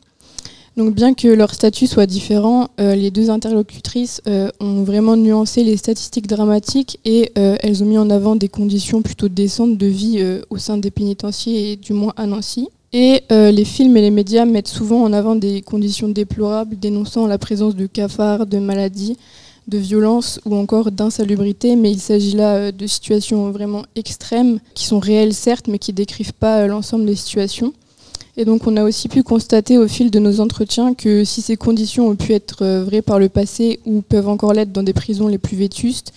Donc 0.78 0.94
bien 0.94 1.16
que 1.16 1.28
leur 1.28 1.56
statut 1.56 1.88
soit 1.88 2.06
différent, 2.06 2.70
euh, 2.80 2.94
les 2.94 3.10
deux 3.10 3.32
interlocutrices 3.32 4.22
euh, 4.28 4.50
ont 4.60 4.84
vraiment 4.84 5.18
nuancé 5.18 5.64
les 5.64 5.76
statistiques 5.76 6.28
dramatiques 6.28 7.00
et 7.04 7.32
euh, 7.36 7.56
elles 7.62 7.82
ont 7.82 7.88
mis 7.88 7.98
en 7.98 8.12
avant 8.12 8.36
des 8.36 8.48
conditions 8.48 9.02
plutôt 9.02 9.28
décentes 9.28 9.76
de 9.76 9.88
vie 9.88 10.24
au 10.52 10.60
sein 10.60 10.78
des 10.78 10.92
pénitenciers 10.92 11.72
et 11.72 11.76
du 11.78 11.94
moins 11.94 12.14
à 12.16 12.28
Nancy. 12.28 12.70
Et 12.94 13.24
les 13.30 13.66
films 13.66 13.98
et 13.98 14.02
les 14.02 14.12
médias 14.12 14.46
mettent 14.46 14.70
souvent 14.70 15.04
en 15.04 15.12
avant 15.14 15.36
des 15.36 15.62
conditions 15.62 16.08
déplorables 16.08 16.78
dénonçant 16.80 17.28
la 17.28 17.38
présence 17.38 17.76
de 17.76 17.86
cafards, 17.86 18.46
de 18.46 18.60
maladies, 18.60 19.18
de 19.68 19.78
violences 19.78 20.40
ou 20.46 20.56
encore 20.56 20.92
d'insalubrité, 20.92 21.76
mais 21.76 21.92
il 21.92 22.00
s'agit 22.00 22.32
là 22.32 22.72
de 22.72 22.88
situations 22.88 23.52
vraiment 23.52 23.84
extrêmes 23.96 24.60
qui 24.74 24.86
sont 24.86 25.00
réelles 25.00 25.34
certes, 25.34 25.68
mais 25.68 25.80
qui 25.80 25.92
décrivent 25.92 26.34
pas 26.34 26.66
l'ensemble 26.68 27.06
des 27.06 27.16
situations. 27.16 27.74
Et 28.40 28.46
donc 28.46 28.68
on 28.68 28.78
a 28.78 28.84
aussi 28.84 29.10
pu 29.10 29.24
constater 29.24 29.80
au 29.80 29.88
fil 29.88 30.12
de 30.12 30.20
nos 30.20 30.40
entretiens 30.40 30.94
que 30.94 31.24
si 31.24 31.42
ces 31.42 31.58
conditions 31.58 32.08
ont 32.08 32.16
pu 32.16 32.34
être 32.34 32.64
euh, 32.64 32.84
vraies 32.84 33.02
par 33.02 33.18
le 33.18 33.30
passé 33.30 33.80
ou 33.86 34.02
peuvent 34.02 34.30
encore 34.30 34.54
l'être 34.54 34.72
dans 34.72 34.84
des 34.84 34.94
prisons 34.94 35.28
les 35.28 35.40
plus 35.40 35.58
vétustes, 35.58 36.14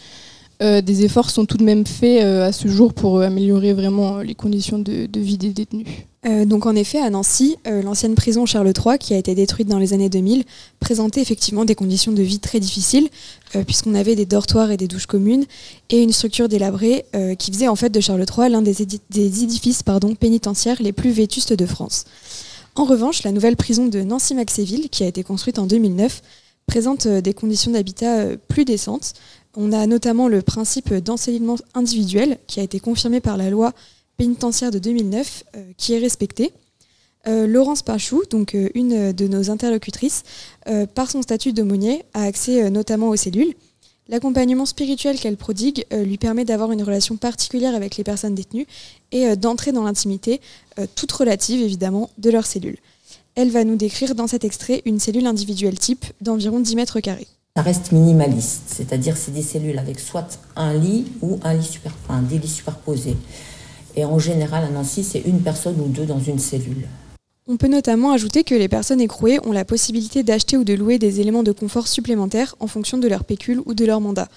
des 0.61 1.05
efforts 1.05 1.31
sont 1.31 1.47
tout 1.47 1.57
de 1.57 1.65
même 1.65 1.87
faits 1.87 2.23
à 2.23 2.53
ce 2.53 2.69
jour 2.69 2.93
pour 2.93 3.21
améliorer 3.23 3.73
vraiment 3.73 4.19
les 4.19 4.35
conditions 4.35 4.79
de, 4.79 5.09
vie 5.19 5.39
des 5.39 5.51
détenus. 5.51 5.87
Euh, 6.27 6.45
donc 6.45 6.67
en 6.67 6.77
effet, 6.77 6.99
à 6.99 7.09
Nancy, 7.09 7.57
euh, 7.67 7.83
l'ancienne 7.83 8.15
prison 8.15 8.45
Charles 8.45 8.73
III, 8.77 8.99
qui 8.99 9.15
a 9.15 9.17
été 9.17 9.35
détruite 9.35 9.69
dans 9.69 9.79
les 9.79 9.95
années 9.95 10.11
2000, 10.11 10.45
présentait 10.79 11.23
effectivement 11.23 11.65
des 11.65 11.75
conditions 11.75 12.13
de 12.13 12.23
vie 12.23 12.41
très 12.41 12.61
difficiles, 12.61 13.09
euh, 13.57 13.65
puisqu'on 13.65 13.95
avait 13.95 14.17
des 14.17 14.27
dortoirs 14.27 14.71
et 14.71 14.77
des 14.77 14.87
douches 14.87 15.07
communes, 15.07 15.47
et 15.89 16.03
une 16.03 16.13
structure 16.13 16.49
délabrée 16.49 17.05
qui 17.39 17.53
faisait 17.53 17.69
en 17.69 17.77
fait 17.77 17.91
de 17.91 18.01
Charles 18.01 18.25
III 18.25 18.51
l'un 18.51 18.63
des, 18.63 18.83
édifices 18.83 19.83
pénitentiaires 20.19 20.81
les 20.81 20.93
plus 20.93 21.11
vétustes 21.11 21.53
de 21.53 21.67
France. 21.67 22.05
En 22.77 22.85
revanche, 22.85 23.23
la 23.25 23.33
nouvelle 23.33 23.57
prison 23.57 23.87
de 23.87 24.01
Nancy-Maxéville, 24.03 24.89
qui 24.91 25.03
a 25.03 25.07
été 25.07 25.23
construite 25.23 25.59
en 25.59 25.67
2009, 25.67 26.23
présente 26.67 27.09
des 27.09 27.35
conditions 27.35 27.73
d'habitat 27.73 28.27
plus 28.49 28.65
décentes. 28.65 29.15
On 29.57 29.73
a 29.73 29.87
notamment 29.87 30.29
le 30.29 30.43
principe 30.43 30.95
d'encellulement 30.95 31.57
individuel, 31.75 32.39
qui 32.47 32.61
a 32.61 32.63
été 32.63 32.79
confirmé 32.79 33.21
par 33.21 33.37
la 33.37 33.51
loi 33.51 33.73
pénitentiaire 34.17 34.71
de 34.71 34.79
2009 34.79 35.45
euh, 35.57 35.63
qui 35.77 35.95
est 35.95 35.99
respectée. 35.99 36.53
Euh, 37.27 37.47
Laurence 37.47 37.83
Pachou, 37.83 38.23
donc 38.31 38.55
euh, 38.55 38.69
une 38.75 39.13
de 39.13 39.27
nos 39.27 39.51
interlocutrices, 39.51 40.23
par 40.95 41.11
son 41.11 41.23
statut 41.23 41.53
d'aumônier, 41.53 42.05
a 42.15 42.23
accès 42.23 42.71
notamment 42.71 43.09
aux 43.09 43.17
cellules. 43.17 43.55
L'accompagnement 44.09 44.67
spirituel 44.67 45.19
qu'elle 45.19 45.37
prodigue 45.37 45.85
lui 45.91 46.19
permet 46.19 46.45
d'avoir 46.45 46.71
une 46.71 46.83
relation 46.83 47.17
particulière 47.17 47.75
avec 47.75 47.97
les 47.97 48.05
personnes 48.05 48.35
détenues 48.35 48.67
et 49.11 49.37
d'entrer 49.37 49.73
dans 49.73 49.85
l'intimité, 49.85 50.41
toute 50.95 51.11
relative 51.13 51.61
évidemment, 51.63 52.11
de 52.19 52.31
leurs 52.31 52.47
cellules. 52.47 52.79
Elle 53.37 53.51
va 53.51 53.65
nous 53.65 53.77
décrire 53.77 54.15
dans 54.15 54.27
cet 54.27 54.45
extrait 54.45 54.83
une 54.85 55.01
cellule 55.01 55.27
individuelle 55.27 55.79
type 55.79 56.05
d'environ 56.21 56.61
10 56.61 56.77
mètres 56.77 57.01
carrés. 57.01 57.29
Ça 57.57 57.63
reste 57.63 57.91
minimaliste, 57.91 58.63
c'est-à-dire 58.69 59.17
c'est 59.17 59.33
des 59.33 59.43
cellules 59.43 59.79
avec 59.79 59.99
soit 59.99 60.39
un 60.55 60.73
lit 60.73 61.07
ou 61.21 61.41
un 61.43 61.55
lit 61.55 61.65
super, 61.65 61.93
des 62.23 62.39
lits 62.39 62.49
superposés. 62.49 63.17
Et 63.97 64.05
en 64.05 64.21
général, 64.21 64.65
à 64.65 64.71
Nancy, 64.71 65.03
c'est 65.03 65.21
une 65.21 65.41
personne 65.41 65.81
ou 65.81 65.89
deux 65.89 66.07
dans 66.07 66.21
une 66.21 66.39
cellule. 66.39 66.87
On 67.49 67.57
peut 67.57 67.67
notamment 67.67 68.13
ajouter 68.13 68.45
que 68.45 68.55
les 68.55 68.69
personnes 68.69 69.01
écrouées 69.01 69.41
ont 69.45 69.51
la 69.51 69.65
possibilité 69.65 70.23
d'acheter 70.23 70.57
ou 70.57 70.63
de 70.63 70.75
louer 70.75 71.01
des 71.01 71.21
éléments 71.21 71.43
de 71.43 71.51
confort 71.51 71.89
supplémentaires 71.89 72.55
en 72.61 72.69
fonction 72.69 72.99
de 72.99 73.09
leur 73.09 73.25
pécule 73.25 73.61
ou 73.67 73.75
de 73.75 73.85
leur 73.85 74.01
mandat. 74.01 74.29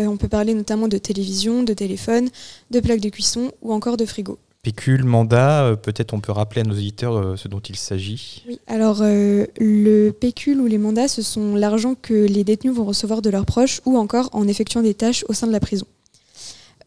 Euh, 0.00 0.06
on 0.06 0.16
peut 0.16 0.28
parler 0.28 0.52
notamment 0.52 0.88
de 0.88 0.98
télévision, 0.98 1.62
de 1.62 1.72
téléphone, 1.72 2.28
de 2.72 2.80
plaques 2.80 3.00
de 3.00 3.08
cuisson 3.08 3.52
ou 3.62 3.72
encore 3.72 3.96
de 3.96 4.04
frigo. 4.04 4.38
Pécule, 4.66 5.04
mandat, 5.04 5.64
euh, 5.64 5.76
peut-être 5.76 6.12
on 6.12 6.18
peut 6.18 6.32
rappeler 6.32 6.62
à 6.62 6.64
nos 6.64 6.74
auditeurs 6.74 7.16
euh, 7.16 7.36
ce 7.36 7.46
dont 7.46 7.60
il 7.60 7.76
s'agit. 7.76 8.42
Oui, 8.48 8.58
alors 8.66 9.02
le 9.02 10.10
pécule 10.10 10.60
ou 10.60 10.66
les 10.66 10.78
mandats, 10.78 11.06
ce 11.06 11.22
sont 11.22 11.54
l'argent 11.54 11.94
que 11.94 12.14
les 12.14 12.42
détenus 12.42 12.74
vont 12.74 12.84
recevoir 12.84 13.22
de 13.22 13.30
leurs 13.30 13.46
proches 13.46 13.80
ou 13.86 13.96
encore 13.96 14.28
en 14.32 14.48
effectuant 14.48 14.82
des 14.82 14.94
tâches 14.94 15.24
au 15.28 15.34
sein 15.34 15.46
de 15.46 15.52
la 15.52 15.60
prison. 15.60 15.86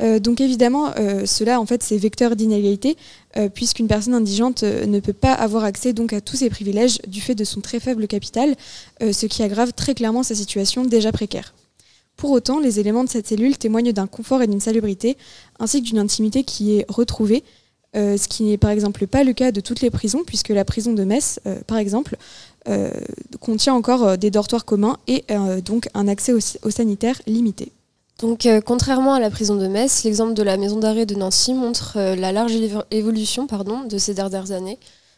Euh, 0.01 0.19
donc 0.19 0.39
évidemment, 0.39 0.93
euh, 0.97 1.25
cela 1.25 1.59
en 1.59 1.65
fait 1.65 1.83
c'est 1.83 1.97
vecteur 1.97 2.35
d'inégalité 2.35 2.95
euh, 3.37 3.49
puisqu'une 3.49 3.87
personne 3.87 4.13
indigente 4.13 4.63
ne 4.63 4.99
peut 4.99 5.13
pas 5.13 5.33
avoir 5.33 5.63
accès 5.65 5.93
donc 5.93 6.13
à 6.13 6.21
tous 6.21 6.37
ses 6.37 6.49
privilèges 6.49 6.99
du 7.07 7.19
fait 7.19 7.35
de 7.35 7.43
son 7.43 7.59
très 7.61 7.79
faible 7.79 8.07
capital, 8.07 8.55
ce 9.01 9.25
qui 9.25 9.43
aggrave 9.43 9.73
très 9.73 9.93
clairement 9.93 10.23
sa 10.23 10.35
situation 10.35 10.85
déjà 10.85 11.11
précaire. 11.11 11.53
Pour 12.15 12.31
autant, 12.31 12.59
les 12.59 12.79
éléments 12.79 13.05
de 13.05 13.09
cette 13.09 13.27
cellule 13.27 13.57
témoignent 13.57 13.93
d'un 13.93 14.07
confort 14.07 14.41
et 14.41 14.47
d'une 14.47 14.59
salubrité, 14.59 15.15
ainsi 15.57 15.81
que 15.81 15.87
d'une 15.87 15.99
intimité 15.99 16.43
qui 16.43 16.75
est 16.75 16.85
retrouvée, 16.89 17.43
ce 17.93 18.27
qui 18.27 18.43
n'est 18.43 18.57
par 18.57 18.69
exemple 18.69 19.07
pas 19.07 19.23
le 19.23 19.33
cas 19.33 19.51
de 19.51 19.61
toutes 19.61 19.81
les 19.81 19.89
prisons, 19.89 20.23
puisque 20.25 20.49
la 20.49 20.65
prison 20.65 20.93
de 20.93 21.03
Metz, 21.03 21.39
par 21.67 21.77
exemple, 21.77 22.17
contient 23.39 23.73
encore 23.73 24.17
des 24.17 24.31
dortoirs 24.31 24.65
communs 24.65 24.97
et 25.07 25.25
donc 25.65 25.89
un 25.93 26.07
accès 26.07 26.33
aux 26.33 26.69
sanitaires 26.69 27.21
limité. 27.27 27.71
Donc, 28.19 28.45
euh, 28.45 28.59
contrairement 28.59 29.13
à 29.13 29.19
la 29.19 29.29
prison 29.29 29.55
de 29.55 29.67
Metz, 29.67 30.03
l'exemple 30.03 30.33
de 30.33 30.43
la 30.43 30.57
maison 30.57 30.77
d'arrêt 30.77 31.05
de 31.05 31.15
Nancy 31.15 31.53
montre 31.53 31.93
euh, 31.95 32.15
la 32.15 32.33
large 32.33 32.51
évolution 32.91 33.47
pardon, 33.47 33.85
de 33.85 33.97
ces 33.97 34.13
dernières 34.13 34.51
années 34.51 34.77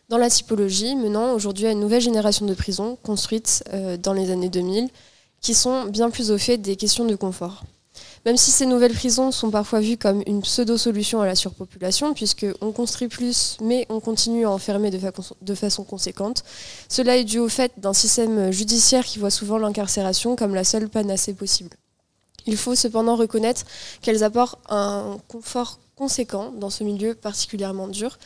dans 0.10 0.18
la 0.18 0.30
typologie, 0.30 0.96
menant 0.96 1.34
aujourd'hui 1.34 1.66
à 1.66 1.72
une 1.72 1.80
nouvelle 1.80 2.02
génération 2.02 2.46
de 2.46 2.54
prisons 2.54 2.98
construites 3.02 3.64
euh, 3.74 3.98
dans 3.98 4.14
les 4.14 4.30
années 4.30 4.50
2000, 4.50 4.90
qui 5.42 5.56
sont 5.56 5.86
bien 5.86 6.12
plus 6.12 6.30
au 6.30 6.38
fait 6.38 6.58
des 6.58 6.76
questions 6.76 7.06
de 7.06 7.16
confort. 7.16 7.64
Même 8.26 8.38
si 8.38 8.52
ces 8.52 8.68
nouvelles 8.68 8.94
prisons 8.94 9.32
sont 9.32 9.50
parfois 9.50 9.80
vues 9.80 9.98
comme 9.98 10.22
une 10.28 10.42
pseudo-solution 10.42 11.22
à 11.22 11.26
la 11.26 11.34
surpopulation, 11.34 12.14
puisqu'on 12.14 12.72
construit 12.72 13.08
plus, 13.08 13.58
mais 13.62 13.88
on 13.90 14.00
continue 14.00 14.46
à 14.46 14.52
enfermer 14.52 14.92
de, 14.92 15.00
de 15.42 15.56
façon 15.56 15.84
conséquente, 15.84 16.44
cela 16.88 17.18
est 17.18 17.24
dû 17.24 17.40
au 17.40 17.50
fait 17.50 17.72
d'un 17.78 17.94
système 17.94 18.52
judiciaire 18.52 19.06
qui 19.06 19.18
voit 19.18 19.32
souvent 19.32 19.58
l'incarcération 19.58 20.36
comme 20.36 20.54
la 20.54 20.64
seule 20.64 20.88
panacée 20.88 21.34
possible. 21.34 21.72
Il 22.46 22.58
faut 22.58 22.76
cependant 22.76 23.16
reconnaître 23.16 23.66
qu'elles 24.02 24.24
apportent 24.24 24.60
un 24.70 25.18
confort 25.28 25.80
conséquent 25.96 26.52
dans 26.52 26.70
ce 26.70 26.84
milieu 26.84 27.16
particulièrement 27.16 27.88
dur. 27.88 28.18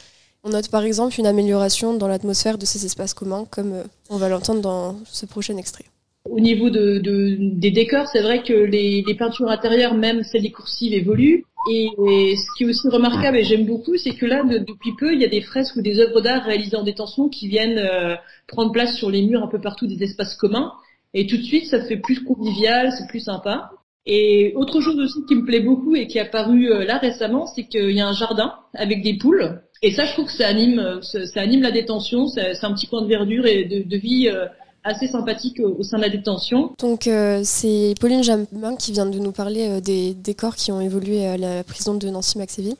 On 0.44 0.50
note 0.50 0.70
par 0.70 0.84
exemple 0.84 1.20
une 1.20 1.28
amélioration 1.28 1.96
dans 1.96 2.08
l'atmosphère 2.08 2.58
de 2.58 2.66
ces 2.66 2.86
espaces 2.86 3.14
communs, 3.14 3.46
comme 3.50 3.74
euh, 3.74 3.84
on 4.10 4.18
va 4.18 4.30
l'entendre 4.30 4.62
dans 4.62 5.00
ce 5.06 5.26
prochain 5.26 5.58
extrait. 5.58 5.86
Au 6.30 6.40
niveau 6.40 6.70
de, 6.70 7.00
des 7.40 7.72
décors, 7.72 8.08
c'est 8.08 8.22
vrai 8.22 8.42
que 8.42 8.54
les, 8.54 9.04
peintures 9.18 9.50
intérieures, 9.50 9.94
même 9.94 10.24
celles 10.24 10.42
des 10.42 10.52
coursives, 10.52 10.94
évoluent. 10.94 11.46
Et, 11.72 11.90
ce 12.36 12.58
qui 12.58 12.64
est 12.64 12.68
aussi 12.68 12.88
remarquable, 12.90 13.38
et 13.38 13.44
j'aime 13.44 13.66
beaucoup, 13.66 13.96
c'est 13.98 14.16
que 14.16 14.26
là, 14.26 14.44
depuis 14.44 14.94
peu, 15.00 15.14
il 15.14 15.22
y 15.22 15.26
a 15.26 15.30
des 15.30 15.42
fresques 15.42 15.76
ou 15.76 15.82
des 15.82 16.00
œuvres 16.00 16.22
d'art 16.22 16.44
réalisées 16.44 16.78
en 16.78 16.84
détention 16.84 17.30
qui 17.30 17.48
viennent 17.48 17.80
euh, 17.80 18.16
prendre 18.48 18.72
place 18.72 18.96
sur 18.98 19.10
les 19.10 19.22
murs 19.22 19.44
un 19.44 19.48
peu 19.48 19.60
partout 19.60 19.88
des 19.88 20.02
espaces 20.04 20.36
communs. 20.36 20.74
Et 21.14 21.28
tout 21.28 21.38
de 21.38 21.44
suite, 21.44 21.68
ça 21.68 21.82
fait 21.82 21.98
plus 21.98 22.24
convivial, 22.24 22.92
c'est 22.92 23.08
plus 23.08 23.22
sympa. 23.22 23.72
Et 24.06 24.54
autre 24.56 24.82
chose 24.82 25.00
aussi 25.00 25.26
qui 25.28 25.36
me 25.36 25.46
plaît 25.46 25.62
beaucoup 25.62 25.96
et 25.96 26.06
qui 26.06 26.20
est 26.20 26.22
apparu 26.22 26.72
euh, 26.72 26.86
là 26.86 26.98
récemment, 27.00 27.48
c'est 27.48 27.64
qu'il 27.64 27.92
y 27.92 28.02
a 28.02 28.08
un 28.08 28.14
jardin 28.14 28.54
avec 28.74 29.02
des 29.02 29.16
poules. 29.16 29.62
Et 29.82 29.92
ça, 29.92 30.06
je 30.06 30.14
trouve 30.14 30.26
que 30.26 30.32
ça 30.32 30.48
anime, 30.48 30.80
euh, 30.80 31.02
ça 31.02 31.42
anime 31.42 31.62
la 31.62 31.72
détention. 31.72 32.28
C'est 32.28 32.64
un 32.64 32.74
petit 32.74 32.88
coin 32.88 33.02
de 33.02 33.08
verdure 33.08 33.48
et 33.48 33.66
de, 33.66 33.98
vie 33.98 34.30
euh, 34.30 34.46
assez 34.86 35.08
sympathique 35.08 35.60
au, 35.60 35.84
sein 35.84 35.98
de 35.98 36.04
la 36.04 36.10
détention. 36.10 36.72
Donc 36.80 37.10
c'est 37.44 37.96
Pauline 38.00 38.24
Jamin 38.24 38.76
qui 38.78 38.92
vient 38.92 39.06
de 39.06 39.20
nous 39.20 39.32
parler 39.32 39.82
des 39.82 40.14
décors 40.14 40.56
qui 40.56 40.72
ont 40.72 40.80
évolué 40.80 41.26
à 41.26 41.38
la 41.38 41.64
prison 41.64 41.96
de 41.96 42.08
Nancy-Maxéville. 42.08 42.78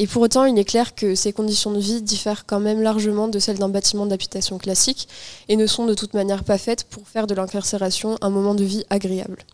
Et 0.00 0.06
pour 0.06 0.22
autant, 0.22 0.44
il 0.44 0.56
est 0.56 0.64
clair 0.64 0.94
que 0.94 1.16
ces 1.16 1.32
conditions 1.32 1.72
de 1.72 1.80
vie 1.80 2.02
diffèrent 2.02 2.46
quand 2.46 2.60
même 2.60 2.80
largement 2.80 3.26
de 3.26 3.40
celles 3.40 3.58
d'un 3.58 3.68
bâtiment 3.68 4.06
d'habitation 4.06 4.56
classique 4.56 5.08
et 5.48 5.56
ne 5.56 5.66
sont 5.66 5.86
de 5.86 5.94
toute 5.94 6.14
manière 6.14 6.44
pas 6.44 6.56
faites 6.56 6.84
pour 6.84 7.08
faire 7.08 7.26
de 7.26 7.34
l'incarcération 7.34 8.16
un 8.20 8.30
moment 8.30 8.54
de 8.54 8.62
vie 8.62 8.84
agréable. 8.90 9.44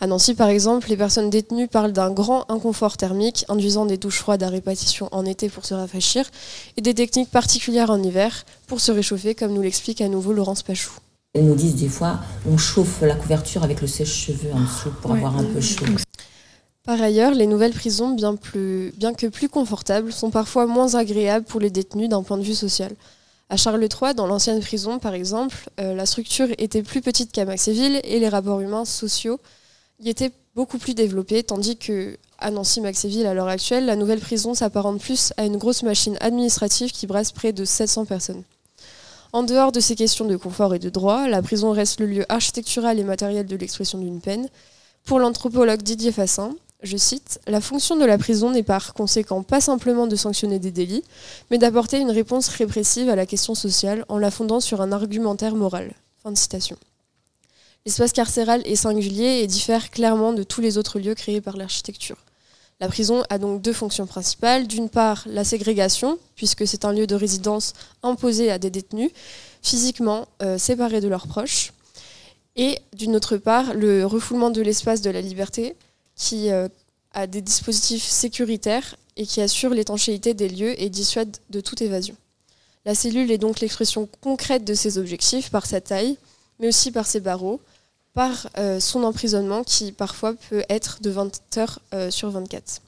À 0.00 0.08
Nancy, 0.08 0.34
par 0.34 0.48
exemple, 0.48 0.88
les 0.88 0.96
personnes 0.96 1.30
détenues 1.30 1.68
parlent 1.68 1.92
d'un 1.92 2.10
grand 2.10 2.44
inconfort 2.50 2.96
thermique, 2.96 3.44
induisant 3.48 3.86
des 3.86 3.96
douches 3.96 4.18
froides 4.18 4.42
à 4.42 4.48
répétition 4.48 5.08
en 5.12 5.24
été 5.24 5.48
pour 5.48 5.64
se 5.64 5.74
rafraîchir, 5.74 6.28
et 6.76 6.80
des 6.80 6.94
techniques 6.94 7.30
particulières 7.30 7.90
en 7.90 8.02
hiver 8.02 8.44
pour 8.66 8.80
se 8.80 8.90
réchauffer, 8.90 9.36
comme 9.36 9.52
nous 9.52 9.62
l'explique 9.62 10.00
à 10.00 10.08
nouveau 10.08 10.32
Laurence 10.32 10.64
Pachou. 10.64 10.90
Elles 11.34 11.46
nous 11.46 11.56
disent 11.56 11.74
des 11.74 11.88
fois, 11.88 12.20
on 12.48 12.56
chauffe 12.56 13.00
la 13.00 13.16
couverture 13.16 13.64
avec 13.64 13.80
le 13.80 13.88
sèche-cheveux 13.88 14.52
en 14.52 14.60
dessous 14.60 14.90
pour 15.02 15.10
avoir 15.10 15.36
un 15.36 15.42
peu 15.42 15.60
chaud. 15.60 15.84
Par 16.84 17.02
ailleurs, 17.02 17.34
les 17.34 17.48
nouvelles 17.48 17.72
prisons, 17.72 18.10
bien, 18.10 18.36
plus, 18.36 18.92
bien 18.96 19.14
que 19.14 19.26
plus 19.26 19.48
confortables, 19.48 20.12
sont 20.12 20.30
parfois 20.30 20.66
moins 20.66 20.94
agréables 20.94 21.44
pour 21.44 21.58
les 21.58 21.70
détenus 21.70 22.08
d'un 22.08 22.22
point 22.22 22.36
de 22.36 22.44
vue 22.44 22.54
social. 22.54 22.92
À 23.48 23.56
Charles 23.56 23.82
III, 23.82 24.14
dans 24.14 24.28
l'ancienne 24.28 24.60
prison 24.60 25.00
par 25.00 25.14
exemple, 25.14 25.56
euh, 25.80 25.94
la 25.94 26.06
structure 26.06 26.48
était 26.56 26.84
plus 26.84 27.00
petite 27.00 27.32
qu'à 27.32 27.44
Maxéville 27.44 28.00
et 28.04 28.20
les 28.20 28.28
rapports 28.28 28.60
humains 28.60 28.84
sociaux 28.84 29.40
y 30.00 30.10
étaient 30.10 30.30
beaucoup 30.54 30.78
plus 30.78 30.94
développés, 30.94 31.42
tandis 31.42 31.76
que 31.76 32.16
à 32.38 32.52
Nancy-Maxéville, 32.52 33.26
à 33.26 33.34
l'heure 33.34 33.48
actuelle, 33.48 33.86
la 33.86 33.96
nouvelle 33.96 34.20
prison 34.20 34.54
s'apparente 34.54 35.00
plus 35.00 35.32
à 35.36 35.46
une 35.46 35.56
grosse 35.56 35.82
machine 35.82 36.16
administrative 36.20 36.92
qui 36.92 37.06
brasse 37.06 37.32
près 37.32 37.52
de 37.52 37.64
700 37.64 38.04
personnes. 38.04 38.44
En 39.34 39.42
dehors 39.42 39.72
de 39.72 39.80
ces 39.80 39.96
questions 39.96 40.26
de 40.26 40.36
confort 40.36 40.76
et 40.76 40.78
de 40.78 40.90
droit, 40.90 41.26
la 41.26 41.42
prison 41.42 41.72
reste 41.72 41.98
le 41.98 42.06
lieu 42.06 42.24
architectural 42.28 43.00
et 43.00 43.02
matériel 43.02 43.46
de 43.46 43.56
l'expression 43.56 43.98
d'une 43.98 44.20
peine. 44.20 44.48
Pour 45.04 45.18
l'anthropologue 45.18 45.82
Didier 45.82 46.12
Fassin, 46.12 46.54
je 46.84 46.96
cite, 46.96 47.40
La 47.48 47.60
fonction 47.60 47.96
de 47.96 48.04
la 48.04 48.16
prison 48.16 48.52
n'est 48.52 48.62
par 48.62 48.94
conséquent 48.94 49.42
pas 49.42 49.60
simplement 49.60 50.06
de 50.06 50.14
sanctionner 50.14 50.60
des 50.60 50.70
délits, 50.70 51.02
mais 51.50 51.58
d'apporter 51.58 51.98
une 51.98 52.12
réponse 52.12 52.46
répressive 52.46 53.08
à 53.08 53.16
la 53.16 53.26
question 53.26 53.56
sociale 53.56 54.04
en 54.08 54.18
la 54.18 54.30
fondant 54.30 54.60
sur 54.60 54.80
un 54.80 54.92
argumentaire 54.92 55.56
moral. 55.56 55.94
Fin 56.22 56.30
de 56.30 56.38
citation. 56.38 56.76
L'espace 57.86 58.12
carcéral 58.12 58.62
est 58.64 58.76
singulier 58.76 59.40
et 59.42 59.48
diffère 59.48 59.90
clairement 59.90 60.32
de 60.32 60.44
tous 60.44 60.60
les 60.60 60.78
autres 60.78 61.00
lieux 61.00 61.16
créés 61.16 61.40
par 61.40 61.56
l'architecture. 61.56 62.18
La 62.80 62.88
prison 62.88 63.22
a 63.30 63.38
donc 63.38 63.62
deux 63.62 63.72
fonctions 63.72 64.06
principales. 64.06 64.66
D'une 64.66 64.88
part, 64.88 65.24
la 65.26 65.44
ségrégation, 65.44 66.18
puisque 66.34 66.66
c'est 66.66 66.84
un 66.84 66.92
lieu 66.92 67.06
de 67.06 67.14
résidence 67.14 67.72
imposé 68.02 68.50
à 68.50 68.58
des 68.58 68.70
détenus, 68.70 69.10
physiquement 69.62 70.26
euh, 70.42 70.58
séparés 70.58 71.00
de 71.00 71.08
leurs 71.08 71.26
proches. 71.26 71.72
Et 72.56 72.78
d'une 72.94 73.16
autre 73.16 73.36
part, 73.36 73.74
le 73.74 74.04
refoulement 74.04 74.50
de 74.50 74.60
l'espace 74.60 75.00
de 75.00 75.10
la 75.10 75.20
liberté, 75.20 75.76
qui 76.16 76.50
euh, 76.50 76.68
a 77.12 77.26
des 77.26 77.40
dispositifs 77.40 78.04
sécuritaires 78.04 78.96
et 79.16 79.26
qui 79.26 79.40
assure 79.40 79.70
l'étanchéité 79.70 80.34
des 80.34 80.48
lieux 80.48 80.80
et 80.80 80.90
dissuade 80.90 81.36
de 81.50 81.60
toute 81.60 81.82
évasion. 81.82 82.16
La 82.84 82.94
cellule 82.94 83.30
est 83.30 83.38
donc 83.38 83.60
l'expression 83.60 84.08
concrète 84.20 84.64
de 84.64 84.74
ces 84.74 84.98
objectifs 84.98 85.50
par 85.50 85.66
sa 85.66 85.80
taille, 85.80 86.18
mais 86.58 86.68
aussi 86.68 86.90
par 86.90 87.06
ses 87.06 87.20
barreaux, 87.20 87.60
par 88.14 88.48
son 88.78 89.02
emprisonnement 89.02 89.64
qui 89.64 89.92
parfois 89.92 90.34
peut 90.48 90.62
être 90.68 91.02
de 91.02 91.10
20 91.10 91.58
heures 91.58 91.80
sur 92.10 92.30
24. 92.30 92.80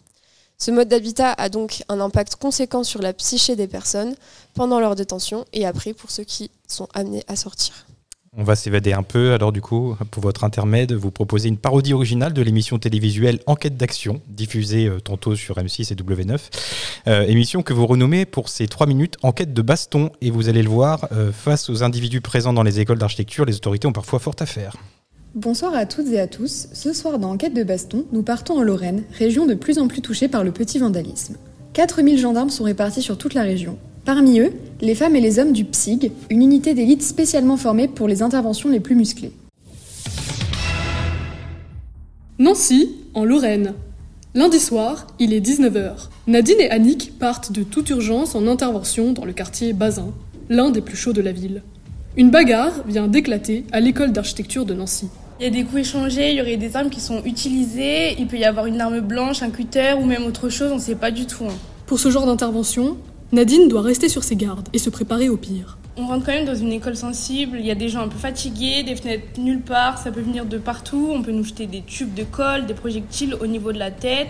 Ce 0.59 0.71
mode 0.71 0.89
d'habitat 0.89 1.33
a 1.33 1.49
donc 1.49 1.83
un 1.89 2.01
impact 2.01 2.37
conséquent 2.37 2.83
sur 2.83 3.03
la 3.03 3.13
psyché 3.13 3.57
des 3.57 3.67
personnes 3.67 4.15
pendant 4.55 4.81
leur 4.81 4.95
détention 4.95 5.45
et 5.53 5.67
après 5.67 5.93
pour 5.93 6.11
ceux 6.11 6.25
qui 6.25 6.51
sont 6.67 6.89
amenés 6.95 7.25
à 7.29 7.37
sortir. 7.37 7.75
On 8.39 8.45
va 8.45 8.55
s'évader 8.55 8.93
un 8.93 9.03
peu. 9.03 9.33
Alors 9.33 9.51
du 9.51 9.63
coup, 9.63 9.97
pour 10.11 10.23
votre 10.23 10.45
intermède, 10.45 10.93
vous 10.93 11.11
proposez 11.11 11.49
une 11.49 11.57
parodie 11.57 11.95
originale 11.95 12.35
de 12.35 12.43
l'émission 12.43 12.79
télévisuelle 12.79 13.41
Enquête 13.47 13.79
d'action, 13.79 14.21
diffusée 14.29 14.89
euh, 14.89 15.01
tantôt 15.01 15.35
sur 15.37 15.57
M6 15.57 15.91
et 15.91 15.97
W9. 15.97 16.39
Euh, 17.07 17.27
émission 17.27 17.63
que 17.63 17.73
vous 17.73 17.87
renommez 17.87 18.27
pour 18.27 18.51
ces 18.51 18.69
trois 18.69 18.87
minutes 18.87 19.17
Enquête 19.23 19.55
de 19.55 19.63
baston. 19.63 20.11
Et 20.21 20.31
vous 20.31 20.51
allez 20.51 20.63
le 20.63 20.69
voir, 20.69 21.09
euh, 21.13 21.33
face 21.33 21.71
aux 21.71 21.83
individus 21.83 22.21
présents 22.21 22.53
dans 22.53 22.63
les 22.63 22.79
écoles 22.79 22.99
d'architecture, 22.99 23.47
les 23.47 23.57
autorités 23.57 23.87
ont 23.87 23.93
parfois 23.93 24.19
fort 24.19 24.37
à 24.39 24.45
faire. 24.45 24.77
Bonsoir 25.37 25.75
à 25.75 25.85
toutes 25.85 26.09
et 26.09 26.19
à 26.19 26.27
tous. 26.27 26.69
Ce 26.73 26.95
soir 26.95 27.19
dans 27.19 27.33
Enquête 27.33 27.53
de 27.53 27.63
baston, 27.63 28.07
nous 28.11 28.23
partons 28.23 28.57
en 28.57 28.63
Lorraine, 28.63 29.05
région 29.19 29.45
de 29.45 29.53
plus 29.53 29.79
en 29.79 29.87
plus 29.87 30.01
touchée 30.01 30.29
par 30.29 30.45
le 30.45 30.51
petit 30.51 30.79
vandalisme. 30.79 31.37
4000 31.75 32.19
gendarmes 32.19 32.49
sont 32.49 32.65
répartis 32.65 33.03
sur 33.03 33.19
toute 33.19 33.35
la 33.35 33.43
région. 33.43 33.77
Parmi 34.07 34.41
eux, 34.41 34.55
les 34.81 34.95
femmes 34.95 35.15
et 35.15 35.21
les 35.21 35.39
hommes 35.39 35.53
du 35.53 35.67
PSIG, 35.67 36.11
une 36.31 36.41
unité 36.41 36.73
d'élite 36.73 37.03
spécialement 37.03 37.59
formée 37.59 37.87
pour 37.87 38.09
les 38.09 38.23
interventions 38.23 38.71
les 38.71 38.81
plus 38.81 38.95
musclées. 38.95 39.31
Nancy, 42.39 42.93
en 43.13 43.27
Lorraine. 43.27 43.75
Lundi 44.35 44.59
soir, 44.59 45.07
il 45.19 45.35
est 45.35 45.47
19h. 45.47 46.09
Nadine 46.29 46.61
et 46.61 46.71
Annick 46.71 47.19
partent 47.19 47.53
de 47.53 47.63
toute 47.63 47.91
urgence 47.91 48.35
en 48.35 48.47
intervention 48.47 49.13
dans 49.13 49.27
le 49.27 49.35
quartier 49.35 49.75
Bazin, 49.75 50.15
l'un 50.49 50.71
des 50.71 50.81
plus 50.81 50.97
chauds 50.97 51.13
de 51.13 51.21
la 51.21 51.33
ville. 51.33 51.63
Une 52.17 52.31
bagarre 52.31 52.85
vient 52.87 53.07
d'éclater 53.07 53.67
à 53.73 53.81
l'école 53.81 54.13
d'architecture 54.13 54.65
de 54.65 54.73
Nancy. 54.73 55.11
Il 55.39 55.45
y 55.45 55.47
a 55.49 55.51
des 55.51 55.65
coups 55.65 55.83
échangés, 55.83 56.31
il 56.31 56.37
y 56.37 56.41
aurait 56.41 56.57
des 56.57 56.77
armes 56.77 56.89
qui 56.89 57.01
sont 57.01 57.23
utilisées, 57.25 58.19
il 58.19 58.27
peut 58.27 58.39
y 58.39 58.45
avoir 58.47 58.65
une 58.65 58.81
arme 58.81 59.01
blanche, 59.01 59.43
un 59.43 59.51
cutter 59.51 59.93
ou 60.01 60.07
même 60.07 60.25
autre 60.25 60.49
chose, 60.49 60.73
on 60.73 60.77
ne 60.77 60.81
sait 60.81 60.95
pas 60.95 61.11
du 61.11 61.27
tout. 61.27 61.45
Hein. 61.45 61.55
Pour 61.85 61.99
ce 61.99 62.11
genre 62.11 62.25
d'intervention, 62.25 62.97
Nadine 63.33 63.69
doit 63.69 63.83
rester 63.83 64.09
sur 64.09 64.25
ses 64.25 64.35
gardes 64.35 64.71
et 64.73 64.79
se 64.79 64.89
préparer 64.89 65.29
au 65.29 65.37
pire. 65.37 65.77
On 65.99 66.07
rentre 66.07 66.25
quand 66.25 66.33
même 66.33 66.47
dans 66.47 66.55
une 66.55 66.73
école 66.73 66.97
sensible, 66.97 67.59
il 67.61 67.67
y 67.67 67.71
a 67.71 67.75
des 67.75 67.91
gens 67.91 68.01
un 68.01 68.09
peu 68.09 68.17
fatigués, 68.17 68.83
des 68.83 68.97
fenêtres 68.97 69.39
nulle 69.39 69.61
part, 69.61 69.99
ça 69.99 70.11
peut 70.11 70.23
venir 70.23 70.47
de 70.47 70.57
partout, 70.57 71.11
on 71.13 71.21
peut 71.21 71.33
nous 71.33 71.45
jeter 71.45 71.67
des 71.67 71.83
tubes 71.83 72.15
de 72.15 72.25
colle, 72.25 72.65
des 72.65 72.73
projectiles 72.73 73.37
au 73.39 73.47
niveau 73.47 73.73
de 73.73 73.79
la 73.79 73.91
tête. 73.91 74.29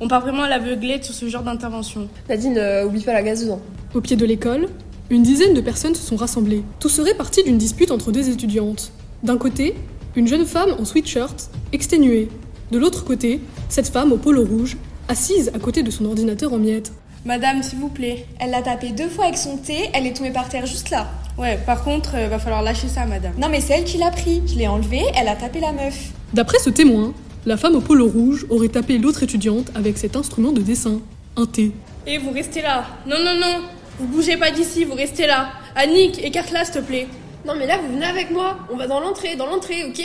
On 0.00 0.06
part 0.06 0.20
vraiment 0.20 0.44
à 0.44 0.48
l'aveuglette 0.48 1.04
sur 1.04 1.14
ce 1.14 1.28
genre 1.28 1.42
d'intervention. 1.42 2.06
Nadine, 2.28 2.56
euh, 2.56 2.86
oublie 2.86 3.02
pas 3.02 3.14
la 3.14 3.24
gazeuse. 3.24 3.56
Au 3.94 4.00
pied 4.00 4.14
de 4.14 4.24
l'école, 4.24 4.68
une 5.10 5.24
dizaine 5.24 5.54
de 5.54 5.60
personnes 5.60 5.96
se 5.96 6.02
sont 6.02 6.16
rassemblées. 6.16 6.62
Tout 6.78 6.88
serait 6.88 7.14
parti 7.14 7.42
d'une 7.42 7.58
dispute 7.58 7.90
entre 7.90 8.12
deux 8.12 8.28
étudiantes. 8.28 8.92
D'un 9.24 9.38
côté, 9.38 9.74
une 10.16 10.26
jeune 10.26 10.46
femme 10.46 10.74
en 10.78 10.84
sweatshirt, 10.84 11.50
exténuée. 11.72 12.28
De 12.70 12.78
l'autre 12.78 13.04
côté, 13.04 13.40
cette 13.68 13.88
femme 13.88 14.12
au 14.12 14.16
polo 14.16 14.44
rouge, 14.44 14.76
assise 15.08 15.50
à 15.54 15.58
côté 15.58 15.82
de 15.82 15.90
son 15.90 16.06
ordinateur 16.06 16.52
en 16.52 16.58
miettes. 16.58 16.90
Madame, 17.26 17.62
s'il 17.62 17.78
vous 17.78 17.90
plaît. 17.90 18.24
Elle 18.40 18.50
l'a 18.50 18.62
tapé 18.62 18.90
deux 18.90 19.08
fois 19.08 19.26
avec 19.26 19.36
son 19.36 19.58
thé, 19.58 19.90
elle 19.92 20.06
est 20.06 20.14
tombée 20.14 20.30
par 20.30 20.48
terre 20.48 20.64
juste 20.64 20.90
là. 20.90 21.08
Ouais, 21.36 21.58
par 21.66 21.84
contre, 21.84 22.14
euh, 22.14 22.28
va 22.28 22.38
falloir 22.38 22.62
lâcher 22.62 22.88
ça, 22.88 23.04
madame. 23.04 23.34
Non, 23.38 23.48
mais 23.50 23.60
c'est 23.60 23.74
elle 23.74 23.84
qui 23.84 23.98
l'a 23.98 24.10
pris. 24.10 24.42
Je 24.46 24.54
l'ai 24.54 24.66
enlevé, 24.66 25.02
elle 25.14 25.28
a 25.28 25.36
tapé 25.36 25.60
la 25.60 25.72
meuf. 25.72 26.12
D'après 26.32 26.58
ce 26.58 26.70
témoin, 26.70 27.12
la 27.44 27.58
femme 27.58 27.76
au 27.76 27.80
polo 27.80 28.08
rouge 28.08 28.46
aurait 28.48 28.68
tapé 28.68 28.98
l'autre 28.98 29.22
étudiante 29.22 29.70
avec 29.74 29.98
cet 29.98 30.16
instrument 30.16 30.52
de 30.52 30.62
dessin, 30.62 31.00
un 31.36 31.44
thé. 31.44 31.72
Et 32.06 32.14
eh, 32.14 32.18
vous 32.18 32.30
restez 32.30 32.62
là. 32.62 32.86
Non, 33.06 33.16
non, 33.18 33.34
non. 33.38 33.62
Vous 33.98 34.06
bougez 34.06 34.36
pas 34.36 34.50
d'ici, 34.50 34.84
vous 34.84 34.94
restez 34.94 35.26
là. 35.26 35.48
Annick, 35.74 36.24
écarte-la, 36.24 36.64
s'il 36.64 36.74
te 36.74 36.78
plaît. 36.78 37.06
Non, 37.46 37.54
mais 37.56 37.66
là, 37.66 37.78
vous 37.78 37.94
venez 37.94 38.06
avec 38.06 38.32
moi. 38.32 38.58
On 38.72 38.76
va 38.76 38.88
dans 38.88 38.98
l'entrée, 38.98 39.36
dans 39.36 39.46
l'entrée, 39.46 39.84
ok 39.84 40.02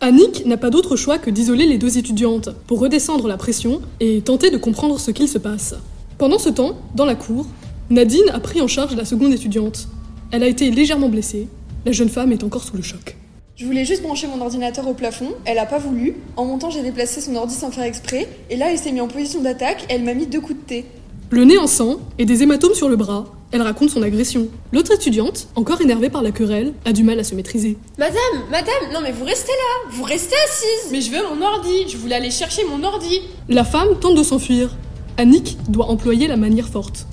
Annick 0.00 0.44
n'a 0.46 0.56
pas 0.56 0.70
d'autre 0.70 0.96
choix 0.96 1.16
que 1.16 1.30
d'isoler 1.30 1.66
les 1.66 1.78
deux 1.78 1.96
étudiantes 1.96 2.48
pour 2.66 2.80
redescendre 2.80 3.28
la 3.28 3.36
pression 3.36 3.80
et 4.00 4.20
tenter 4.20 4.50
de 4.50 4.56
comprendre 4.56 4.98
ce 4.98 5.12
qu'il 5.12 5.28
se 5.28 5.38
passe. 5.38 5.76
Pendant 6.18 6.40
ce 6.40 6.48
temps, 6.48 6.76
dans 6.96 7.04
la 7.04 7.14
cour, 7.14 7.46
Nadine 7.88 8.28
a 8.32 8.40
pris 8.40 8.60
en 8.60 8.66
charge 8.66 8.96
la 8.96 9.04
seconde 9.04 9.32
étudiante. 9.32 9.86
Elle 10.32 10.42
a 10.42 10.48
été 10.48 10.72
légèrement 10.72 11.08
blessée. 11.08 11.46
La 11.86 11.92
jeune 11.92 12.08
femme 12.08 12.32
est 12.32 12.42
encore 12.42 12.64
sous 12.64 12.76
le 12.76 12.82
choc. 12.82 13.16
Je 13.54 13.64
voulais 13.64 13.84
juste 13.84 14.02
brancher 14.02 14.26
mon 14.26 14.40
ordinateur 14.40 14.88
au 14.88 14.94
plafond, 14.94 15.28
elle 15.44 15.58
a 15.58 15.66
pas 15.66 15.78
voulu. 15.78 16.16
En 16.36 16.46
montant, 16.46 16.70
j'ai 16.70 16.82
déplacé 16.82 17.20
son 17.20 17.36
ordi 17.36 17.54
sans 17.54 17.70
faire 17.70 17.84
exprès, 17.84 18.26
et 18.50 18.56
là, 18.56 18.72
elle 18.72 18.78
s'est 18.78 18.90
mise 18.90 19.02
en 19.02 19.08
position 19.08 19.40
d'attaque 19.40 19.84
et 19.88 19.94
elle 19.94 20.02
m'a 20.02 20.14
mis 20.14 20.26
deux 20.26 20.40
coups 20.40 20.58
de 20.58 20.64
thé. 20.64 20.84
Le 21.32 21.44
nez 21.44 21.56
en 21.56 21.66
sang 21.66 21.96
et 22.18 22.26
des 22.26 22.42
hématomes 22.42 22.74
sur 22.74 22.90
le 22.90 22.96
bras, 22.96 23.24
elle 23.52 23.62
raconte 23.62 23.88
son 23.88 24.02
agression. 24.02 24.48
L'autre 24.70 24.92
étudiante, 24.92 25.48
encore 25.56 25.80
énervée 25.80 26.10
par 26.10 26.20
la 26.20 26.30
querelle, 26.30 26.74
a 26.84 26.92
du 26.92 27.04
mal 27.04 27.18
à 27.18 27.24
se 27.24 27.34
maîtriser. 27.34 27.78
Madame, 27.96 28.16
madame, 28.50 28.92
non 28.92 29.00
mais 29.02 29.12
vous 29.12 29.24
restez 29.24 29.52
là, 29.52 29.92
vous 29.92 30.02
restez 30.02 30.36
assise. 30.44 30.92
Mais 30.92 31.00
je 31.00 31.10
veux 31.10 31.22
mon 31.34 31.42
ordi, 31.42 31.88
je 31.88 31.96
voulais 31.96 32.16
aller 32.16 32.30
chercher 32.30 32.66
mon 32.66 32.84
ordi. 32.84 33.22
La 33.48 33.64
femme 33.64 33.98
tente 33.98 34.14
de 34.14 34.22
s'enfuir, 34.22 34.76
Annick 35.16 35.56
doit 35.70 35.86
employer 35.86 36.28
la 36.28 36.36
manière 36.36 36.68
forte. 36.68 37.06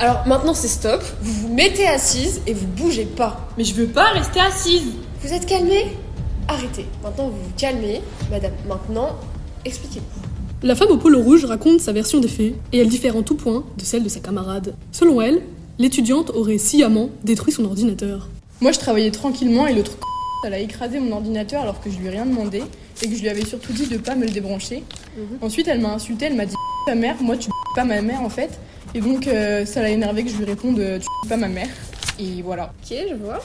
Alors 0.00 0.26
maintenant 0.26 0.54
c'est 0.54 0.68
stop, 0.68 1.02
vous 1.20 1.48
vous 1.48 1.52
mettez 1.52 1.86
assise 1.86 2.40
et 2.46 2.54
vous 2.54 2.66
bougez 2.66 3.04
pas. 3.04 3.46
Mais 3.58 3.64
je 3.64 3.74
veux 3.74 3.88
pas 3.88 4.06
rester 4.12 4.40
assise. 4.40 4.84
Vous 5.22 5.34
êtes 5.34 5.44
calmée? 5.44 5.94
Arrêtez. 6.48 6.86
Maintenant 7.02 7.28
vous 7.28 7.42
vous 7.42 7.52
calmez. 7.58 8.00
Madame, 8.30 8.52
maintenant, 8.66 9.16
expliquez-vous. 9.66 10.25
La 10.66 10.74
femme 10.74 10.90
au 10.90 10.96
polo 10.96 11.22
rouge 11.22 11.44
raconte 11.44 11.78
sa 11.78 11.92
version 11.92 12.18
des 12.18 12.26
faits 12.26 12.52
et 12.72 12.78
elle 12.78 12.88
diffère 12.88 13.14
en 13.14 13.22
tout 13.22 13.36
point 13.36 13.64
de 13.78 13.84
celle 13.84 14.02
de 14.02 14.08
sa 14.08 14.18
camarade. 14.18 14.74
Selon 14.90 15.22
elle, 15.22 15.40
l'étudiante 15.78 16.30
aurait 16.30 16.58
sciemment 16.58 17.10
détruit 17.22 17.52
son 17.52 17.64
ordinateur. 17.66 18.28
Moi 18.60 18.72
je 18.72 18.80
travaillais 18.80 19.12
tranquillement 19.12 19.68
et 19.68 19.74
l'autre 19.74 19.92
elle 20.44 20.54
a 20.54 20.58
écrasé 20.58 20.98
mon 20.98 21.12
ordinateur 21.12 21.62
alors 21.62 21.80
que 21.80 21.88
je 21.88 21.96
lui 21.98 22.06
ai 22.06 22.10
rien 22.10 22.26
demandé 22.26 22.64
et 23.00 23.08
que 23.08 23.14
je 23.14 23.20
lui 23.20 23.28
avais 23.28 23.44
surtout 23.44 23.72
dit 23.72 23.86
de 23.86 23.96
pas 23.96 24.16
me 24.16 24.24
le 24.24 24.32
débrancher. 24.32 24.82
Mhm. 25.16 25.38
Ensuite 25.40 25.68
elle 25.68 25.80
m'a 25.80 25.92
insulté, 25.92 26.24
elle 26.24 26.34
m'a 26.34 26.46
dit 26.46 26.56
ta 26.84 26.96
mère, 26.96 27.14
moi 27.22 27.36
tu 27.36 27.48
pas 27.76 27.84
ma 27.84 28.02
mère 28.02 28.22
en 28.22 28.28
fait. 28.28 28.58
Et 28.92 29.00
donc 29.00 29.28
euh, 29.28 29.64
ça 29.66 29.82
l'a 29.82 29.90
énervé 29.90 30.24
que 30.24 30.30
je 30.30 30.36
lui 30.36 30.46
réponde 30.46 30.82
tu 31.00 31.28
pas 31.28 31.36
ma 31.36 31.46
mère. 31.46 31.68
Et 32.18 32.42
voilà. 32.42 32.72
Ok, 32.82 32.96
je 33.08 33.14
vois. 33.14 33.38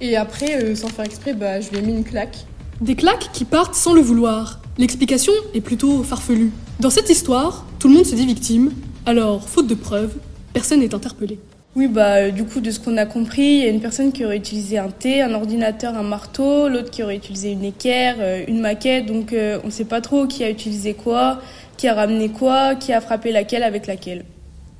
Et 0.00 0.16
après, 0.16 0.64
euh, 0.64 0.74
sans 0.74 0.88
faire 0.88 1.04
exprès, 1.04 1.32
bah, 1.32 1.60
je 1.60 1.70
lui 1.70 1.78
ai 1.78 1.82
mis 1.82 1.92
une 1.92 2.04
claque. 2.04 2.38
Des 2.80 2.94
claques 2.94 3.30
qui 3.32 3.44
partent 3.44 3.74
sans 3.74 3.94
le 3.94 4.00
vouloir. 4.00 4.60
L'explication 4.78 5.32
est 5.54 5.60
plutôt 5.60 6.02
farfelue. 6.02 6.50
Dans 6.80 6.90
cette 6.90 7.08
histoire, 7.10 7.64
tout 7.78 7.88
le 7.88 7.94
monde 7.94 8.06
se 8.06 8.14
dit 8.14 8.26
victime, 8.26 8.72
alors, 9.06 9.48
faute 9.48 9.66
de 9.66 9.74
preuves, 9.74 10.14
personne 10.52 10.80
n'est 10.80 10.94
interpellé. 10.94 11.38
Oui, 11.74 11.88
bah, 11.88 12.16
euh, 12.16 12.30
du 12.30 12.44
coup, 12.44 12.60
de 12.60 12.70
ce 12.70 12.80
qu'on 12.80 12.96
a 12.96 13.06
compris, 13.06 13.42
il 13.42 13.62
y 13.62 13.66
a 13.66 13.68
une 13.68 13.80
personne 13.80 14.12
qui 14.12 14.24
aurait 14.24 14.38
utilisé 14.38 14.78
un 14.78 14.88
thé, 14.88 15.22
un 15.22 15.34
ordinateur, 15.34 15.94
un 15.94 16.02
marteau, 16.02 16.68
l'autre 16.68 16.90
qui 16.90 17.02
aurait 17.02 17.16
utilisé 17.16 17.50
une 17.52 17.64
équerre, 17.64 18.16
une 18.48 18.60
maquette, 18.60 19.06
donc 19.06 19.34
on 19.34 19.66
ne 19.66 19.70
sait 19.70 19.84
pas 19.84 20.00
trop 20.00 20.26
qui 20.26 20.42
a 20.44 20.50
utilisé 20.50 20.94
quoi 20.94 21.40
qui 21.76 21.88
a 21.88 21.94
ramené 21.94 22.28
quoi, 22.30 22.74
qui 22.74 22.92
a 22.92 23.00
frappé 23.00 23.32
laquelle 23.32 23.62
avec 23.62 23.86
laquelle. 23.86 24.24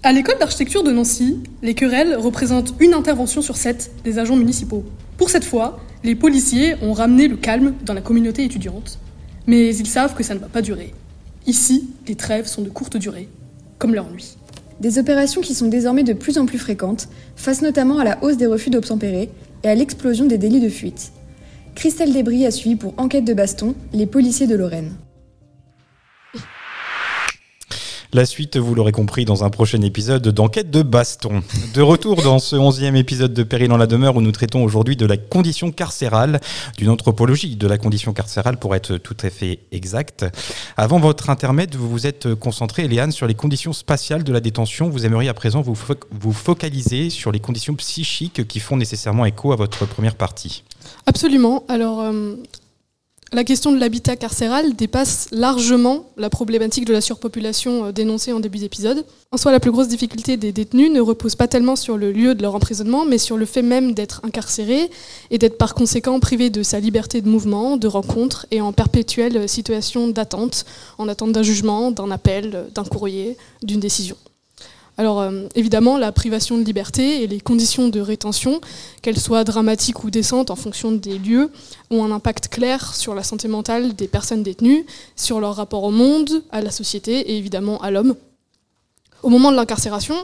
À 0.02 0.12
l'école 0.12 0.38
d'architecture 0.38 0.82
de 0.82 0.92
Nancy, 0.92 1.42
les 1.62 1.74
querelles 1.74 2.16
représentent 2.16 2.74
une 2.80 2.94
intervention 2.94 3.42
sur 3.42 3.56
sept 3.56 3.90
des 4.04 4.18
agents 4.18 4.36
municipaux. 4.36 4.84
Pour 5.16 5.30
cette 5.30 5.44
fois, 5.44 5.80
les 6.04 6.14
policiers 6.14 6.74
ont 6.82 6.92
ramené 6.92 7.26
le 7.26 7.36
calme 7.36 7.74
dans 7.84 7.94
la 7.94 8.02
communauté 8.02 8.44
étudiante. 8.44 8.98
Mais 9.46 9.74
ils 9.74 9.86
savent 9.86 10.14
que 10.14 10.22
ça 10.22 10.34
ne 10.34 10.40
va 10.40 10.48
pas 10.48 10.62
durer. 10.62 10.92
Ici, 11.46 11.90
les 12.08 12.16
trêves 12.16 12.46
sont 12.46 12.62
de 12.62 12.68
courte 12.68 12.96
durée, 12.96 13.28
comme 13.78 13.94
leur 13.94 14.10
nuit. 14.10 14.36
Des 14.80 14.98
opérations 14.98 15.40
qui 15.40 15.54
sont 15.54 15.68
désormais 15.68 16.02
de 16.02 16.12
plus 16.12 16.36
en 16.36 16.44
plus 16.44 16.58
fréquentes, 16.58 17.08
face 17.36 17.62
notamment 17.62 17.98
à 17.98 18.04
la 18.04 18.22
hausse 18.22 18.36
des 18.36 18.46
refus 18.46 18.70
d'obtempérer 18.70 19.30
et 19.62 19.68
à 19.68 19.74
l'explosion 19.74 20.26
des 20.26 20.38
délits 20.38 20.60
de 20.60 20.68
fuite. 20.68 21.12
Christelle 21.74 22.12
Débris 22.12 22.44
a 22.44 22.50
suivi 22.50 22.76
pour 22.76 22.94
Enquête 22.96 23.24
de 23.24 23.34
Baston 23.34 23.74
les 23.92 24.06
policiers 24.06 24.46
de 24.46 24.56
Lorraine. 24.56 24.92
La 28.12 28.24
suite, 28.24 28.56
vous 28.56 28.74
l'aurez 28.74 28.92
compris, 28.92 29.24
dans 29.24 29.42
un 29.42 29.50
prochain 29.50 29.80
épisode 29.82 30.28
d'Enquête 30.28 30.70
de 30.70 30.82
Baston. 30.82 31.42
De 31.74 31.82
retour 31.82 32.22
dans 32.22 32.38
ce 32.38 32.54
onzième 32.54 32.94
épisode 32.94 33.34
de 33.34 33.42
Péril 33.42 33.72
en 33.72 33.76
la 33.76 33.86
demeure 33.86 34.16
où 34.16 34.22
nous 34.22 34.30
traitons 34.30 34.62
aujourd'hui 34.62 34.96
de 34.96 35.06
la 35.06 35.16
condition 35.16 35.72
carcérale, 35.72 36.40
d'une 36.78 36.88
anthropologie 36.88 37.56
de 37.56 37.66
la 37.66 37.78
condition 37.78 38.12
carcérale 38.12 38.58
pour 38.58 38.76
être 38.76 38.96
tout 38.96 39.16
à 39.22 39.30
fait 39.30 39.58
exact. 39.72 40.24
Avant 40.76 41.00
votre 41.00 41.30
intermède, 41.30 41.74
vous 41.74 41.90
vous 41.90 42.06
êtes 42.06 42.34
concentré, 42.36 42.84
Eliane, 42.84 43.10
sur 43.10 43.26
les 43.26 43.34
conditions 43.34 43.72
spatiales 43.72 44.22
de 44.22 44.32
la 44.32 44.40
détention. 44.40 44.88
Vous 44.88 45.04
aimeriez 45.04 45.28
à 45.28 45.34
présent 45.34 45.60
vous, 45.60 45.76
vous 46.12 46.32
focaliser 46.32 47.10
sur 47.10 47.32
les 47.32 47.40
conditions 47.40 47.74
psychiques 47.74 48.46
qui 48.46 48.60
font 48.60 48.76
nécessairement 48.76 49.26
écho 49.26 49.52
à 49.52 49.56
votre 49.56 49.84
première 49.84 50.14
partie. 50.14 50.62
Absolument. 51.06 51.64
Alors, 51.68 52.00
euh, 52.00 52.36
la 53.32 53.42
question 53.42 53.72
de 53.72 53.80
l'habitat 53.80 54.14
carcéral 54.14 54.76
dépasse 54.76 55.26
largement 55.32 56.06
la 56.16 56.30
problématique 56.30 56.84
de 56.84 56.92
la 56.92 57.00
surpopulation 57.00 57.86
euh, 57.86 57.92
dénoncée 57.92 58.32
en 58.32 58.38
début 58.38 58.58
d'épisode. 58.58 59.04
En 59.32 59.36
soi, 59.36 59.50
la 59.50 59.58
plus 59.58 59.72
grosse 59.72 59.88
difficulté 59.88 60.36
des 60.36 60.52
détenus 60.52 60.92
ne 60.92 61.00
repose 61.00 61.34
pas 61.34 61.48
tellement 61.48 61.74
sur 61.74 61.96
le 61.96 62.12
lieu 62.12 62.36
de 62.36 62.42
leur 62.42 62.54
emprisonnement, 62.54 63.04
mais 63.04 63.18
sur 63.18 63.36
le 63.36 63.44
fait 63.44 63.62
même 63.62 63.94
d'être 63.94 64.20
incarcéré 64.24 64.90
et 65.32 65.38
d'être 65.38 65.58
par 65.58 65.74
conséquent 65.74 66.20
privé 66.20 66.50
de 66.50 66.62
sa 66.62 66.78
liberté 66.78 67.20
de 67.20 67.28
mouvement, 67.28 67.76
de 67.76 67.88
rencontre 67.88 68.46
et 68.52 68.60
en 68.60 68.72
perpétuelle 68.72 69.48
situation 69.48 70.06
d'attente, 70.06 70.64
en 70.98 71.08
attente 71.08 71.32
d'un 71.32 71.42
jugement, 71.42 71.90
d'un 71.90 72.12
appel, 72.12 72.66
d'un 72.74 72.84
courrier, 72.84 73.36
d'une 73.62 73.80
décision. 73.80 74.16
Alors 74.98 75.20
euh, 75.20 75.46
évidemment, 75.54 75.98
la 75.98 76.10
privation 76.10 76.56
de 76.58 76.62
liberté 76.64 77.22
et 77.22 77.26
les 77.26 77.40
conditions 77.40 77.88
de 77.88 78.00
rétention, 78.00 78.60
qu'elles 79.02 79.18
soient 79.18 79.44
dramatiques 79.44 80.04
ou 80.04 80.10
décentes 80.10 80.50
en 80.50 80.56
fonction 80.56 80.92
des 80.92 81.18
lieux, 81.18 81.50
ont 81.90 82.04
un 82.04 82.10
impact 82.10 82.48
clair 82.48 82.94
sur 82.94 83.14
la 83.14 83.22
santé 83.22 83.46
mentale 83.48 83.94
des 83.94 84.08
personnes 84.08 84.42
détenues, 84.42 84.86
sur 85.14 85.40
leur 85.40 85.56
rapport 85.56 85.84
au 85.84 85.90
monde, 85.90 86.42
à 86.50 86.62
la 86.62 86.70
société 86.70 87.12
et 87.30 87.36
évidemment 87.36 87.80
à 87.82 87.90
l'homme. 87.90 88.14
Au 89.22 89.28
moment 89.28 89.50
de 89.50 89.56
l'incarcération, 89.56 90.16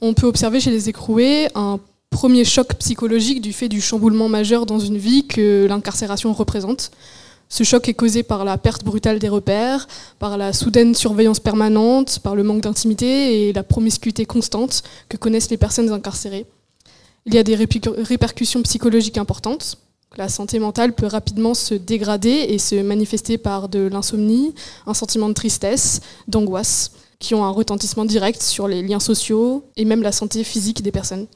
on 0.00 0.14
peut 0.14 0.26
observer 0.26 0.60
chez 0.60 0.70
les 0.70 0.88
écroués 0.88 1.48
un 1.54 1.80
premier 2.10 2.44
choc 2.44 2.74
psychologique 2.74 3.40
du 3.40 3.52
fait 3.52 3.68
du 3.68 3.80
chamboulement 3.80 4.28
majeur 4.28 4.66
dans 4.66 4.78
une 4.78 4.98
vie 4.98 5.26
que 5.26 5.66
l'incarcération 5.68 6.32
représente. 6.32 6.90
Ce 7.52 7.64
choc 7.64 7.88
est 7.88 7.94
causé 7.94 8.22
par 8.22 8.44
la 8.44 8.56
perte 8.58 8.84
brutale 8.84 9.18
des 9.18 9.28
repères, 9.28 9.88
par 10.20 10.38
la 10.38 10.52
soudaine 10.52 10.94
surveillance 10.94 11.40
permanente, 11.40 12.20
par 12.20 12.36
le 12.36 12.44
manque 12.44 12.62
d'intimité 12.62 13.48
et 13.48 13.52
la 13.52 13.64
promiscuité 13.64 14.24
constante 14.24 14.84
que 15.08 15.16
connaissent 15.16 15.50
les 15.50 15.56
personnes 15.56 15.90
incarcérées. 15.90 16.46
Il 17.26 17.34
y 17.34 17.38
a 17.38 17.42
des 17.42 17.56
répercussions 17.56 18.62
psychologiques 18.62 19.18
importantes. 19.18 19.78
La 20.16 20.28
santé 20.28 20.60
mentale 20.60 20.94
peut 20.94 21.06
rapidement 21.06 21.54
se 21.54 21.74
dégrader 21.74 22.46
et 22.48 22.58
se 22.58 22.76
manifester 22.76 23.36
par 23.36 23.68
de 23.68 23.80
l'insomnie, 23.80 24.54
un 24.86 24.94
sentiment 24.94 25.28
de 25.28 25.34
tristesse, 25.34 26.00
d'angoisse, 26.28 26.92
qui 27.18 27.34
ont 27.34 27.44
un 27.44 27.50
retentissement 27.50 28.04
direct 28.04 28.42
sur 28.42 28.68
les 28.68 28.82
liens 28.82 29.00
sociaux 29.00 29.64
et 29.76 29.84
même 29.84 30.02
la 30.02 30.12
santé 30.12 30.44
physique 30.44 30.82
des 30.82 30.92
personnes. 30.92 31.26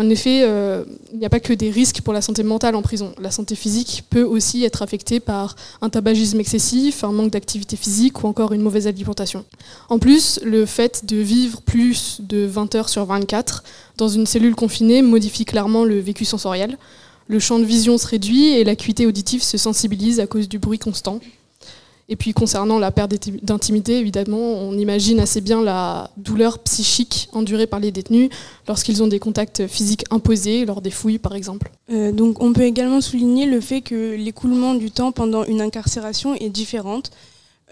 En 0.00 0.08
effet, 0.10 0.42
euh, 0.44 0.84
il 1.12 1.18
n'y 1.18 1.26
a 1.26 1.28
pas 1.28 1.40
que 1.40 1.52
des 1.52 1.70
risques 1.70 2.02
pour 2.02 2.12
la 2.12 2.22
santé 2.22 2.44
mentale 2.44 2.76
en 2.76 2.82
prison. 2.82 3.12
La 3.20 3.32
santé 3.32 3.56
physique 3.56 4.04
peut 4.08 4.22
aussi 4.22 4.62
être 4.62 4.82
affectée 4.82 5.18
par 5.18 5.56
un 5.82 5.90
tabagisme 5.90 6.38
excessif, 6.38 7.02
un 7.02 7.10
manque 7.10 7.32
d'activité 7.32 7.76
physique 7.76 8.22
ou 8.22 8.28
encore 8.28 8.52
une 8.52 8.62
mauvaise 8.62 8.86
alimentation. 8.86 9.44
En 9.88 9.98
plus, 9.98 10.38
le 10.44 10.66
fait 10.66 11.04
de 11.04 11.16
vivre 11.16 11.62
plus 11.62 12.18
de 12.20 12.46
20 12.46 12.76
heures 12.76 12.88
sur 12.88 13.04
24 13.06 13.64
dans 13.96 14.06
une 14.06 14.26
cellule 14.26 14.54
confinée 14.54 15.02
modifie 15.02 15.44
clairement 15.44 15.84
le 15.84 15.98
vécu 15.98 16.24
sensoriel. 16.24 16.78
Le 17.26 17.40
champ 17.40 17.58
de 17.58 17.64
vision 17.64 17.98
se 17.98 18.06
réduit 18.06 18.54
et 18.54 18.62
l'acuité 18.62 19.04
auditive 19.04 19.42
se 19.42 19.58
sensibilise 19.58 20.20
à 20.20 20.28
cause 20.28 20.48
du 20.48 20.60
bruit 20.60 20.78
constant. 20.78 21.18
Et 22.10 22.16
puis 22.16 22.32
concernant 22.32 22.78
la 22.78 22.90
perte 22.90 23.14
d'intimité, 23.42 23.98
évidemment, 23.98 24.38
on 24.38 24.72
imagine 24.78 25.20
assez 25.20 25.42
bien 25.42 25.62
la 25.62 26.10
douleur 26.16 26.58
psychique 26.60 27.28
endurée 27.32 27.66
par 27.66 27.80
les 27.80 27.92
détenus 27.92 28.30
lorsqu'ils 28.66 29.02
ont 29.02 29.08
des 29.08 29.18
contacts 29.18 29.66
physiques 29.66 30.04
imposés, 30.10 30.64
lors 30.64 30.80
des 30.80 30.90
fouilles 30.90 31.18
par 31.18 31.34
exemple. 31.34 31.70
Euh, 31.90 32.10
donc 32.10 32.42
on 32.42 32.54
peut 32.54 32.62
également 32.62 33.02
souligner 33.02 33.44
le 33.44 33.60
fait 33.60 33.82
que 33.82 34.16
l'écoulement 34.16 34.74
du 34.74 34.90
temps 34.90 35.12
pendant 35.12 35.44
une 35.44 35.60
incarcération 35.60 36.34
est 36.34 36.48
différente. 36.48 37.10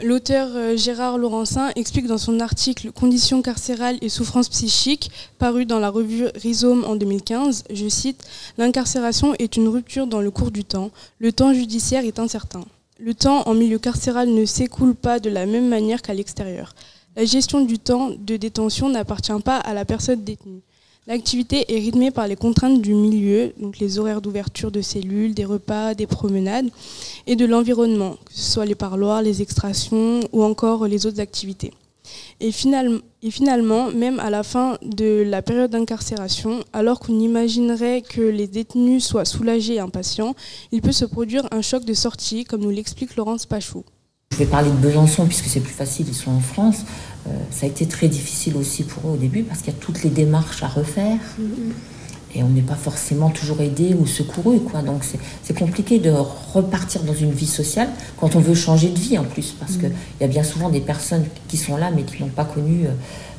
L'auteur 0.02 0.48
euh, 0.54 0.76
Gérard 0.76 1.16
Laurencin 1.16 1.70
explique 1.74 2.06
dans 2.06 2.18
son 2.18 2.38
article 2.40 2.92
Conditions 2.92 3.40
carcérales 3.40 3.96
et 4.02 4.10
souffrances 4.10 4.50
psychiques, 4.50 5.10
paru 5.38 5.64
dans 5.64 5.78
la 5.78 5.88
revue 5.88 6.26
Rhizome 6.34 6.84
en 6.84 6.96
2015, 6.96 7.64
je 7.72 7.88
cite 7.88 8.22
L'incarcération 8.58 9.34
est 9.38 9.56
une 9.56 9.68
rupture 9.68 10.06
dans 10.06 10.20
le 10.20 10.30
cours 10.30 10.50
du 10.50 10.64
temps. 10.64 10.90
Le 11.18 11.32
temps 11.32 11.54
judiciaire 11.54 12.04
est 12.04 12.18
incertain. 12.18 12.60
Le 12.98 13.12
temps 13.12 13.42
en 13.46 13.52
milieu 13.52 13.78
carcéral 13.78 14.30
ne 14.30 14.46
s'écoule 14.46 14.94
pas 14.94 15.20
de 15.20 15.28
la 15.28 15.44
même 15.44 15.68
manière 15.68 16.00
qu'à 16.00 16.14
l'extérieur. 16.14 16.74
La 17.14 17.26
gestion 17.26 17.60
du 17.60 17.78
temps 17.78 18.10
de 18.18 18.38
détention 18.38 18.88
n'appartient 18.88 19.38
pas 19.44 19.58
à 19.58 19.74
la 19.74 19.84
personne 19.84 20.24
détenue. 20.24 20.62
L'activité 21.06 21.66
est 21.68 21.78
rythmée 21.78 22.10
par 22.10 22.26
les 22.26 22.36
contraintes 22.36 22.80
du 22.80 22.94
milieu, 22.94 23.52
donc 23.60 23.78
les 23.80 23.98
horaires 23.98 24.22
d'ouverture 24.22 24.70
de 24.70 24.80
cellules, 24.80 25.34
des 25.34 25.44
repas, 25.44 25.92
des 25.92 26.06
promenades, 26.06 26.70
et 27.26 27.36
de 27.36 27.44
l'environnement, 27.44 28.14
que 28.24 28.32
ce 28.32 28.52
soit 28.52 28.64
les 28.64 28.74
parloirs, 28.74 29.20
les 29.20 29.42
extractions 29.42 30.20
ou 30.32 30.42
encore 30.42 30.86
les 30.86 31.04
autres 31.04 31.20
activités. 31.20 31.74
Et, 32.40 32.50
finalement, 32.52 33.90
même 33.90 34.20
à 34.20 34.30
la 34.30 34.42
fin 34.42 34.78
de 34.82 35.22
la 35.26 35.42
période 35.42 35.70
d'incarcération, 35.70 36.64
alors 36.72 37.00
qu'on 37.00 37.18
imaginerait 37.18 38.02
que 38.02 38.20
les 38.20 38.46
détenus 38.46 39.04
soient 39.04 39.24
soulagés 39.24 39.74
et 39.74 39.80
impatients, 39.80 40.34
il 40.72 40.82
peut 40.82 40.92
se 40.92 41.04
produire 41.04 41.46
un 41.50 41.62
choc 41.62 41.84
de 41.84 41.94
sortie, 41.94 42.44
comme 42.44 42.62
nous 42.62 42.70
l'explique 42.70 43.16
Laurence 43.16 43.46
Pachou. 43.46 43.84
Je 44.32 44.38
vais 44.38 44.46
parler 44.46 44.70
de 44.70 44.76
Besançon 44.76 45.26
puisque 45.26 45.46
c'est 45.46 45.60
plus 45.60 45.72
facile, 45.72 46.06
ils 46.08 46.14
sont 46.14 46.32
en 46.32 46.40
France. 46.40 46.78
Euh, 47.26 47.30
ça 47.50 47.66
a 47.66 47.68
été 47.68 47.86
très 47.86 48.08
difficile 48.08 48.56
aussi 48.56 48.82
pour 48.82 49.08
eux 49.08 49.12
au 49.14 49.16
début 49.16 49.44
parce 49.44 49.60
qu'il 49.60 49.72
y 49.72 49.76
a 49.76 49.78
toutes 49.80 50.02
les 50.02 50.10
démarches 50.10 50.62
à 50.62 50.68
refaire. 50.68 51.18
Mm-hmm 51.40 51.95
et 52.36 52.42
on 52.42 52.48
n'est 52.48 52.62
pas 52.62 52.74
forcément 52.74 53.30
toujours 53.30 53.60
aidé 53.62 53.96
ou 53.98 54.06
secouru. 54.06 54.60
Quoi. 54.60 54.82
Donc 54.82 55.02
c'est 55.42 55.58
compliqué 55.58 55.98
de 55.98 56.10
repartir 56.10 57.02
dans 57.02 57.14
une 57.14 57.32
vie 57.32 57.46
sociale 57.46 57.88
quand 58.18 58.36
on 58.36 58.40
veut 58.40 58.54
changer 58.54 58.90
de 58.90 58.98
vie 58.98 59.18
en 59.18 59.24
plus, 59.24 59.54
parce 59.58 59.76
qu'il 59.76 59.92
y 60.20 60.24
a 60.24 60.28
bien 60.28 60.42
souvent 60.42 60.68
des 60.68 60.80
personnes 60.80 61.24
qui 61.48 61.56
sont 61.56 61.76
là 61.76 61.90
mais 61.94 62.02
qui 62.02 62.22
n'ont 62.22 62.28
pas 62.28 62.44
connu, 62.44 62.84
euh, 62.84 62.90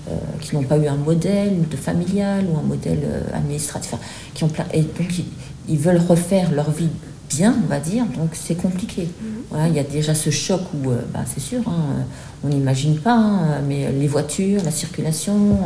euh, 0.09 0.15
qui 0.41 0.55
n'ont 0.55 0.63
pas 0.63 0.77
eu 0.77 0.87
un 0.87 0.95
modèle 0.95 1.67
de 1.69 1.77
familial 1.77 2.45
ou 2.51 2.57
un 2.57 2.63
modèle 2.63 3.01
euh, 3.03 3.21
administratif, 3.33 3.93
qui 4.33 4.43
ont 4.43 4.49
plein, 4.49 4.65
et 4.73 4.81
donc 4.81 5.21
ils, 5.69 5.77
veulent 5.77 6.01
refaire 6.07 6.51
leur 6.51 6.71
vie 6.71 6.89
bien, 7.29 7.55
on 7.63 7.67
va 7.67 7.79
dire, 7.79 8.05
donc 8.05 8.29
c'est 8.33 8.55
compliqué. 8.55 9.03
Mm-hmm. 9.03 9.67
il 9.67 9.75
y 9.75 9.79
a 9.79 9.83
déjà 9.83 10.15
ce 10.15 10.29
choc 10.29 10.61
où, 10.73 10.91
bah, 11.13 11.25
c'est 11.25 11.41
sûr, 11.41 11.59
hein, 11.67 12.05
on 12.43 12.47
n'imagine 12.47 12.97
pas, 12.97 13.15
hein, 13.15 13.61
mais 13.67 13.91
les 13.91 14.07
voitures, 14.07 14.63
la 14.63 14.71
circulation, 14.71 15.59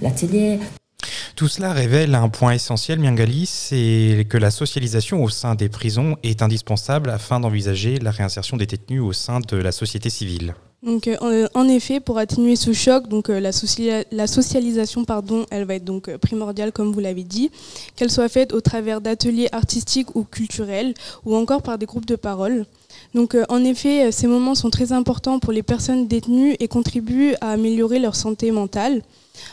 la 0.00 0.10
télé, 0.10 0.58
tout 1.36 1.48
cela 1.48 1.72
révèle 1.72 2.14
un 2.14 2.28
point 2.28 2.52
essentiel, 2.52 2.98
Miangali, 2.98 3.46
c'est 3.46 4.26
que 4.28 4.38
la 4.38 4.50
socialisation 4.50 5.22
au 5.22 5.28
sein 5.28 5.54
des 5.54 5.68
prisons 5.68 6.16
est 6.22 6.42
indispensable 6.42 7.10
afin 7.10 7.40
d'envisager 7.40 7.98
la 7.98 8.10
réinsertion 8.10 8.56
des 8.56 8.66
détenus 8.66 9.02
au 9.02 9.12
sein 9.12 9.40
de 9.40 9.56
la 9.56 9.72
société 9.72 10.10
civile. 10.10 10.54
Donc, 10.84 11.08
euh, 11.08 11.48
en 11.54 11.66
effet, 11.66 11.98
pour 11.98 12.18
atténuer 12.18 12.56
ce 12.56 12.74
choc, 12.74 13.08
donc, 13.08 13.30
euh, 13.30 13.40
la, 13.40 13.52
socialisation, 14.26 15.04
pardon, 15.06 15.46
elle 15.50 15.64
va 15.64 15.76
être 15.76 15.84
donc 15.84 16.08
euh, 16.08 16.18
primordiale, 16.18 16.72
comme 16.72 16.92
vous 16.92 17.00
l'avez 17.00 17.24
dit, 17.24 17.50
qu'elle 17.96 18.10
soit 18.10 18.28
faite 18.28 18.52
au 18.52 18.60
travers 18.60 19.00
d'ateliers 19.00 19.48
artistiques 19.52 20.14
ou 20.14 20.24
culturels, 20.24 20.92
ou 21.24 21.34
encore 21.36 21.62
par 21.62 21.78
des 21.78 21.86
groupes 21.86 22.04
de 22.04 22.16
parole. 22.16 22.66
Donc, 23.14 23.34
en 23.48 23.64
effet, 23.64 24.12
ces 24.12 24.26
moments 24.26 24.54
sont 24.54 24.70
très 24.70 24.92
importants 24.92 25.38
pour 25.38 25.52
les 25.52 25.62
personnes 25.62 26.06
détenues 26.06 26.56
et 26.60 26.68
contribuent 26.68 27.34
à 27.40 27.50
améliorer 27.50 27.98
leur 27.98 28.14
santé 28.14 28.50
mentale. 28.50 29.02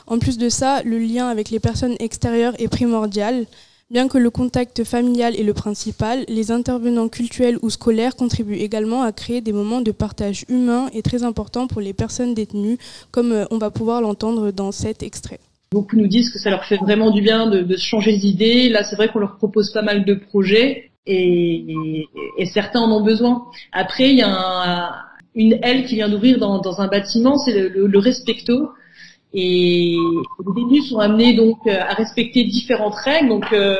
En 0.08 0.20
plus 0.20 0.38
de 0.38 0.50
ça, 0.50 0.82
le 0.84 0.98
lien 1.00 1.28
avec 1.28 1.50
les 1.50 1.60
personnes 1.60 1.96
extérieures 2.00 2.54
est 2.60 2.68
primordial. 2.68 3.46
Bien 3.92 4.08
que 4.08 4.18
le 4.18 4.30
contact 4.30 4.86
familial 4.86 5.36
est 5.36 5.44
le 5.44 5.54
principal, 5.54 6.24
les 6.30 6.50
intervenants 6.52 7.10
culturels 7.10 7.58
ou 7.62 7.70
scolaires 7.70 8.16
contribuent 8.16 8.56
également 8.56 9.02
à 9.02 9.12
créer 9.12 9.42
des 9.42 9.52
moments 9.52 9.82
de 9.82 9.92
partage 9.92 10.46
humain 10.48 10.90
et 10.94 11.02
très 11.02 11.24
importants 11.24 11.68
pour 11.68 11.82
les 11.82 11.92
personnes 11.92 12.34
détenues, 12.34 12.78
comme 13.12 13.34
euh, 13.34 13.46
on 13.52 13.58
va 13.58 13.70
pouvoir 13.70 14.00
l'entendre 14.00 14.52
dans 14.52 14.72
cet 14.72 15.04
extrait. 15.04 15.42
Beaucoup 15.74 15.98
nous 15.98 16.08
disent 16.08 16.30
que 16.30 16.40
ça 16.40 16.50
leur 16.50 16.64
fait 16.64 16.78
vraiment 16.78 17.12
du 17.12 17.22
bien 17.22 17.48
de, 17.48 17.76
se 17.76 17.86
changer 17.86 18.16
d'idées. 18.18 18.70
Là, 18.70 18.86
c'est 18.86 18.96
vrai 18.96 19.10
qu'on 19.10 19.20
leur 19.20 19.36
propose 19.36 19.74
pas 19.74 19.82
mal 19.82 20.06
de 20.06 20.14
projets 20.14 20.92
et, 21.06 22.08
certains 22.54 22.80
en 22.80 22.92
ont 22.92 23.04
besoin. 23.04 23.44
Après, 23.74 24.10
il 24.10 24.18
y 24.18 24.22
a 24.22 25.04
une 25.36 25.60
aile 25.64 25.86
qui 25.86 25.96
vient 25.96 26.08
d'ouvrir 26.08 26.40
dans, 26.40 26.80
un 26.80 26.88
bâtiment, 26.88 27.38
c'est 27.38 27.70
le 27.70 28.00
respecto 28.00 28.70
et 29.34 29.96
les 30.46 30.54
détenus 30.54 30.90
sont 30.90 31.00
amenés 31.00 31.34
donc 31.34 31.60
euh, 31.66 31.80
à 31.80 31.94
respecter 31.94 32.44
différentes 32.44 32.96
règles. 32.96 33.30
Donc 33.30 33.46
euh, 33.54 33.78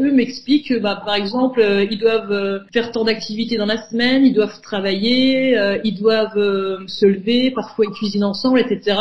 eux 0.00 0.12
m'expliquent 0.12 0.68
que 0.68 0.78
bah, 0.78 1.02
par 1.04 1.14
exemple 1.14 1.60
euh, 1.60 1.86
ils 1.90 1.98
doivent 1.98 2.64
faire 2.72 2.92
tant 2.92 3.04
d'activités 3.04 3.56
dans 3.56 3.66
la 3.66 3.88
semaine, 3.88 4.24
ils 4.24 4.34
doivent 4.34 4.60
travailler, 4.62 5.56
ils 5.84 5.94
doivent 5.94 6.86
se 6.86 7.06
lever, 7.06 7.50
parfois 7.50 7.84
ils 7.86 7.92
cuisinent 7.92 8.24
ensemble, 8.24 8.60
etc. 8.60 8.98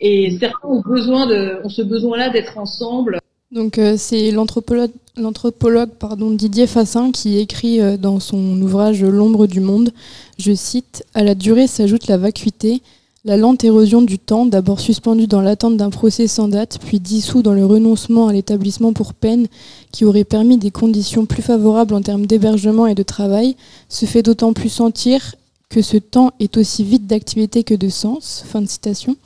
Et 0.00 0.36
certains 0.40 0.68
ont 0.68 0.80
besoin 0.80 1.26
de, 1.26 1.60
ce 1.68 1.82
besoin-là 1.82 2.30
d'être 2.30 2.58
ensemble. 2.58 3.20
Donc 3.52 3.78
c'est 3.96 4.32
l'anthropologue, 4.32 5.90
Didier 6.32 6.66
Fassin 6.66 7.12
qui 7.12 7.38
écrit 7.38 7.80
dans 7.98 8.18
son 8.18 8.60
ouvrage 8.60 9.04
L'ombre 9.04 9.46
du 9.46 9.60
monde, 9.60 9.92
je 10.38 10.52
cite 10.52 11.04
À 11.14 11.22
la 11.22 11.36
durée 11.36 11.68
s'ajoute 11.68 12.08
la 12.08 12.16
vacuité, 12.16 12.82
la 13.24 13.36
lente 13.36 13.62
érosion 13.62 14.02
du 14.02 14.18
temps, 14.18 14.46
d'abord 14.46 14.80
suspendue 14.80 15.28
dans 15.28 15.42
l'attente 15.42 15.76
d'un 15.76 15.90
procès 15.90 16.26
sans 16.26 16.48
date, 16.48 16.78
puis 16.84 16.98
dissous 16.98 17.42
dans 17.42 17.52
le 17.52 17.64
renoncement 17.64 18.26
à 18.26 18.32
l'établissement 18.32 18.92
pour 18.92 19.14
peine 19.14 19.46
qui 19.92 20.04
aurait 20.04 20.24
permis 20.24 20.58
des 20.58 20.72
conditions 20.72 21.24
plus 21.24 21.42
favorables 21.42 21.94
en 21.94 22.02
termes 22.02 22.26
d'hébergement 22.26 22.88
et 22.88 22.96
de 22.96 23.02
travail, 23.04 23.56
se 23.88 24.06
fait 24.06 24.22
d'autant 24.22 24.52
plus 24.52 24.70
sentir 24.70 25.36
que 25.68 25.82
ce 25.82 25.96
temps 25.98 26.32
est 26.40 26.56
aussi 26.56 26.82
vide 26.82 27.06
d'activité 27.06 27.62
que 27.62 27.74
de 27.74 27.88
sens. 27.88 28.44
Fin 28.46 28.60
de 28.60 28.68
citation. 28.68 29.16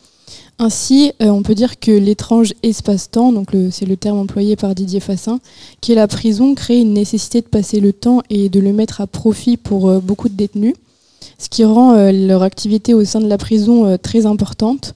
Ainsi, 0.58 1.12
euh, 1.22 1.28
on 1.28 1.42
peut 1.42 1.54
dire 1.54 1.80
que 1.80 1.90
l'étrange 1.90 2.52
espace-temps, 2.62 3.32
donc 3.32 3.50
c'est 3.70 3.86
le 3.86 3.96
terme 3.96 4.18
employé 4.18 4.56
par 4.56 4.74
Didier 4.74 5.00
Fassin, 5.00 5.40
qui 5.80 5.92
est 5.92 5.96
la 5.96 6.06
prison, 6.06 6.54
crée 6.54 6.80
une 6.80 6.92
nécessité 6.92 7.40
de 7.40 7.46
passer 7.46 7.80
le 7.80 7.92
temps 7.92 8.22
et 8.28 8.48
de 8.50 8.60
le 8.60 8.72
mettre 8.72 9.00
à 9.00 9.06
profit 9.06 9.56
pour 9.56 9.88
euh, 9.88 10.00
beaucoup 10.00 10.28
de 10.28 10.34
détenus 10.34 10.74
ce 11.38 11.48
qui 11.48 11.64
rend 11.64 11.94
euh, 11.94 12.12
leur 12.12 12.42
activité 12.42 12.94
au 12.94 13.04
sein 13.04 13.20
de 13.20 13.28
la 13.28 13.38
prison 13.38 13.86
euh, 13.86 13.96
très 13.96 14.26
importante. 14.26 14.94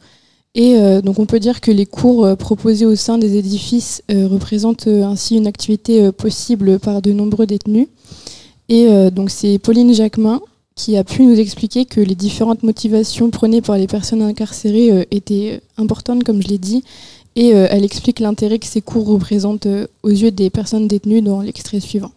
Et 0.54 0.76
euh, 0.76 1.00
donc 1.00 1.18
on 1.18 1.26
peut 1.26 1.38
dire 1.38 1.60
que 1.60 1.70
les 1.70 1.86
cours 1.86 2.36
proposés 2.36 2.86
au 2.86 2.96
sein 2.96 3.18
des 3.18 3.36
édifices 3.36 4.02
représentent 4.08 4.88
ainsi 4.88 5.36
une 5.36 5.46
activité 5.46 6.10
possible 6.10 6.80
par 6.80 7.02
de 7.02 7.12
nombreux 7.12 7.46
détenus. 7.46 7.86
Et 8.68 8.88
donc 9.12 9.30
c'est 9.30 9.58
Pauline 9.60 9.94
Jacquemin 9.94 10.40
qui 10.74 10.96
a 10.96 11.04
pu 11.04 11.22
nous 11.22 11.38
expliquer 11.38 11.84
que 11.84 12.00
les 12.00 12.16
différentes 12.16 12.64
motivations 12.64 13.30
prônées 13.30 13.60
par 13.60 13.78
les 13.78 13.86
personnes 13.86 14.22
incarcérées 14.22 15.06
étaient 15.12 15.60
importantes, 15.76 16.24
comme 16.24 16.42
je 16.42 16.48
l'ai 16.48 16.58
dit, 16.58 16.82
et 17.36 17.50
elle 17.50 17.84
explique 17.84 18.18
l'intérêt 18.18 18.58
que 18.58 18.66
ces 18.66 18.80
cours 18.80 19.06
représentent 19.06 19.68
aux 20.02 20.08
yeux 20.08 20.32
des 20.32 20.50
personnes 20.50 20.88
détenues 20.88 21.22
dans 21.22 21.42
l'extrait 21.42 21.78
suivant. 21.78 22.10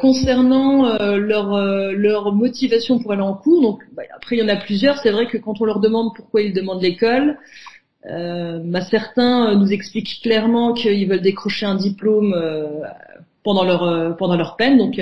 Concernant 0.00 0.98
leur, 1.16 1.56
leur 1.92 2.32
motivation 2.32 2.98
pour 2.98 3.12
aller 3.12 3.22
en 3.22 3.34
cours, 3.34 3.62
donc 3.62 3.82
bah, 3.92 4.02
après 4.16 4.36
il 4.36 4.40
y 4.40 4.42
en 4.42 4.48
a 4.48 4.56
plusieurs. 4.56 4.98
C'est 4.98 5.12
vrai 5.12 5.26
que 5.26 5.38
quand 5.38 5.60
on 5.60 5.64
leur 5.64 5.78
demande 5.78 6.12
pourquoi 6.16 6.42
ils 6.42 6.52
demandent 6.52 6.82
l'école, 6.82 7.38
euh, 8.06 8.58
bah, 8.64 8.80
certains 8.80 9.54
nous 9.54 9.72
expliquent 9.72 10.20
clairement 10.22 10.72
qu'ils 10.72 11.08
veulent 11.08 11.20
décrocher 11.20 11.66
un 11.66 11.76
diplôme 11.76 12.34
pendant 13.44 13.64
leur 13.64 14.56
peine, 14.56 14.76
donc 14.76 14.98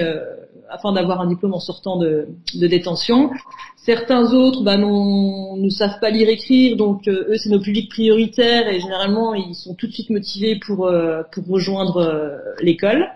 afin 0.71 0.93
d'avoir 0.93 1.21
un 1.21 1.27
diplôme 1.27 1.55
en 1.55 1.61
sortant 1.61 1.97
de, 1.97 2.29
détention. 2.55 3.31
Certains 3.77 4.33
autres 4.33 4.63
bah, 4.63 4.77
ne 4.77 5.69
savent 5.71 5.99
pas 6.01 6.11
lire 6.11 6.29
écrire, 6.29 6.77
donc 6.77 7.09
euh, 7.09 7.29
eux 7.31 7.37
c'est 7.37 7.51
nos 7.51 7.61
publics 7.61 7.91
prioritaires 7.91 8.69
et 8.69 8.81
généralement 8.81 9.35
ils 9.35 9.55
sont 9.55 9.75
tout 9.75 9.87
de 9.87 9.93
suite 9.93 10.11
motivés 10.11 10.59
pour, 10.65 10.87
euh, 10.87 11.23
rejoindre 11.49 11.99
euh, 11.99 12.39
l'école. 12.61 13.09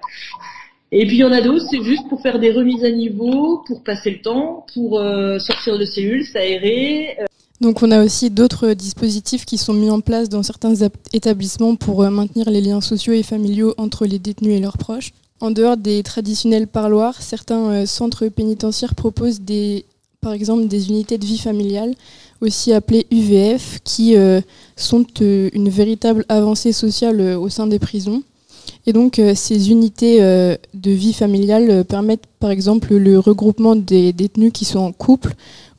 Et 0.92 1.06
puis 1.06 1.16
il 1.16 1.20
y 1.20 1.24
en 1.24 1.32
a 1.32 1.40
d'autres, 1.40 1.64
c'est 1.70 1.82
juste 1.82 2.06
pour 2.08 2.20
faire 2.20 2.38
des 2.38 2.52
remises 2.52 2.84
à 2.84 2.90
niveau, 2.90 3.64
pour 3.66 3.82
passer 3.82 4.10
le 4.10 4.20
temps, 4.20 4.66
pour 4.74 5.00
sortir 5.40 5.78
de 5.78 5.86
cellules, 5.86 6.24
s'aérer. 6.26 7.16
Donc 7.62 7.82
on 7.82 7.90
a 7.90 8.04
aussi 8.04 8.28
d'autres 8.28 8.74
dispositifs 8.74 9.46
qui 9.46 9.56
sont 9.56 9.72
mis 9.72 9.88
en 9.88 10.00
place 10.00 10.28
dans 10.28 10.42
certains 10.42 10.74
établissements 11.14 11.76
pour 11.76 12.02
maintenir 12.10 12.50
les 12.50 12.60
liens 12.60 12.82
sociaux 12.82 13.14
et 13.14 13.22
familiaux 13.22 13.72
entre 13.78 14.04
les 14.04 14.18
détenus 14.18 14.58
et 14.58 14.60
leurs 14.60 14.76
proches. 14.76 15.12
En 15.42 15.50
dehors 15.50 15.76
des 15.76 16.04
traditionnels 16.04 16.68
parloirs, 16.68 17.20
certains 17.20 17.68
euh, 17.72 17.84
centres 17.84 18.28
pénitentiaires 18.28 18.94
proposent 18.94 19.40
par 20.20 20.32
exemple 20.32 20.68
des 20.68 20.88
unités 20.88 21.18
de 21.18 21.26
vie 21.26 21.36
familiale, 21.36 21.96
aussi 22.40 22.72
appelées 22.72 23.08
UVF, 23.10 23.80
qui 23.82 24.16
euh, 24.16 24.40
sont 24.76 25.04
euh, 25.20 25.50
une 25.52 25.68
véritable 25.68 26.24
avancée 26.28 26.70
sociale 26.70 27.20
au 27.20 27.48
sein 27.48 27.66
des 27.66 27.80
prisons. 27.80 28.22
Et 28.86 28.92
donc 28.92 29.20
ces 29.34 29.70
unités 29.70 30.18
de 30.20 30.90
vie 30.90 31.12
familiale 31.12 31.84
permettent 31.84 32.26
par 32.40 32.50
exemple 32.50 32.94
le 32.94 33.18
regroupement 33.18 33.76
des 33.76 34.12
détenus 34.12 34.50
qui 34.52 34.64
sont 34.64 34.80
en 34.80 34.90
couple 34.90 35.34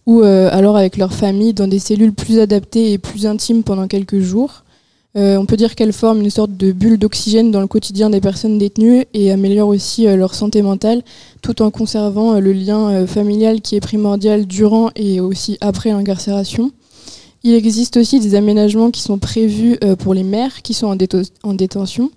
ou 0.06 0.22
alors 0.22 0.78
avec 0.78 0.96
leur 0.96 1.14
famille 1.14 1.54
dans 1.54 1.68
des 1.68 1.80
cellules 1.80 2.14
plus 2.14 2.40
adaptées 2.40 2.94
et 2.94 2.98
plus 2.98 3.26
intimes 3.26 3.64
pendant 3.64 3.88
quelques 3.88 4.20
jours. 4.20 4.64
Euh, 5.16 5.38
on 5.38 5.46
peut 5.46 5.58
dire 5.58 5.76
qu'elle 5.76 5.94
forme 5.94 6.22
une 6.22 6.32
sorte 6.32 6.58
de 6.58 6.72
bulle 6.72 6.98
d'oxygène 6.98 7.52
dans 7.52 7.62
le 7.62 7.68
quotidien 7.68 8.10
des 8.10 8.20
personnes 8.20 8.58
détenues 8.58 9.06
et 9.14 9.32
améliore 9.32 9.68
aussi 9.68 10.08
euh, 10.08 10.16
leur 10.16 10.34
santé 10.34 10.64
mentale, 10.64 11.04
tout 11.44 11.62
en 11.62 11.70
conservant 11.70 12.34
euh, 12.34 12.40
le 12.40 12.52
lien 12.52 13.06
familial 13.06 13.62
qui 13.62 13.76
est 13.76 13.80
primordial 13.80 14.48
durant 14.48 14.90
et 14.96 15.20
aussi 15.20 15.58
après 15.62 15.92
l'incarcération. 15.92 16.72
Il 17.44 17.54
existe 17.54 17.98
aussi 17.98 18.20
des 18.20 18.34
aménagements 18.34 18.90
qui 18.90 19.02
sont 19.02 19.20
prévus 19.20 19.78
pour 20.00 20.14
les 20.14 20.24
mères 20.24 20.62
qui 20.62 20.74
sont 20.74 20.88
en, 21.44 21.54
détention. 21.54 22.10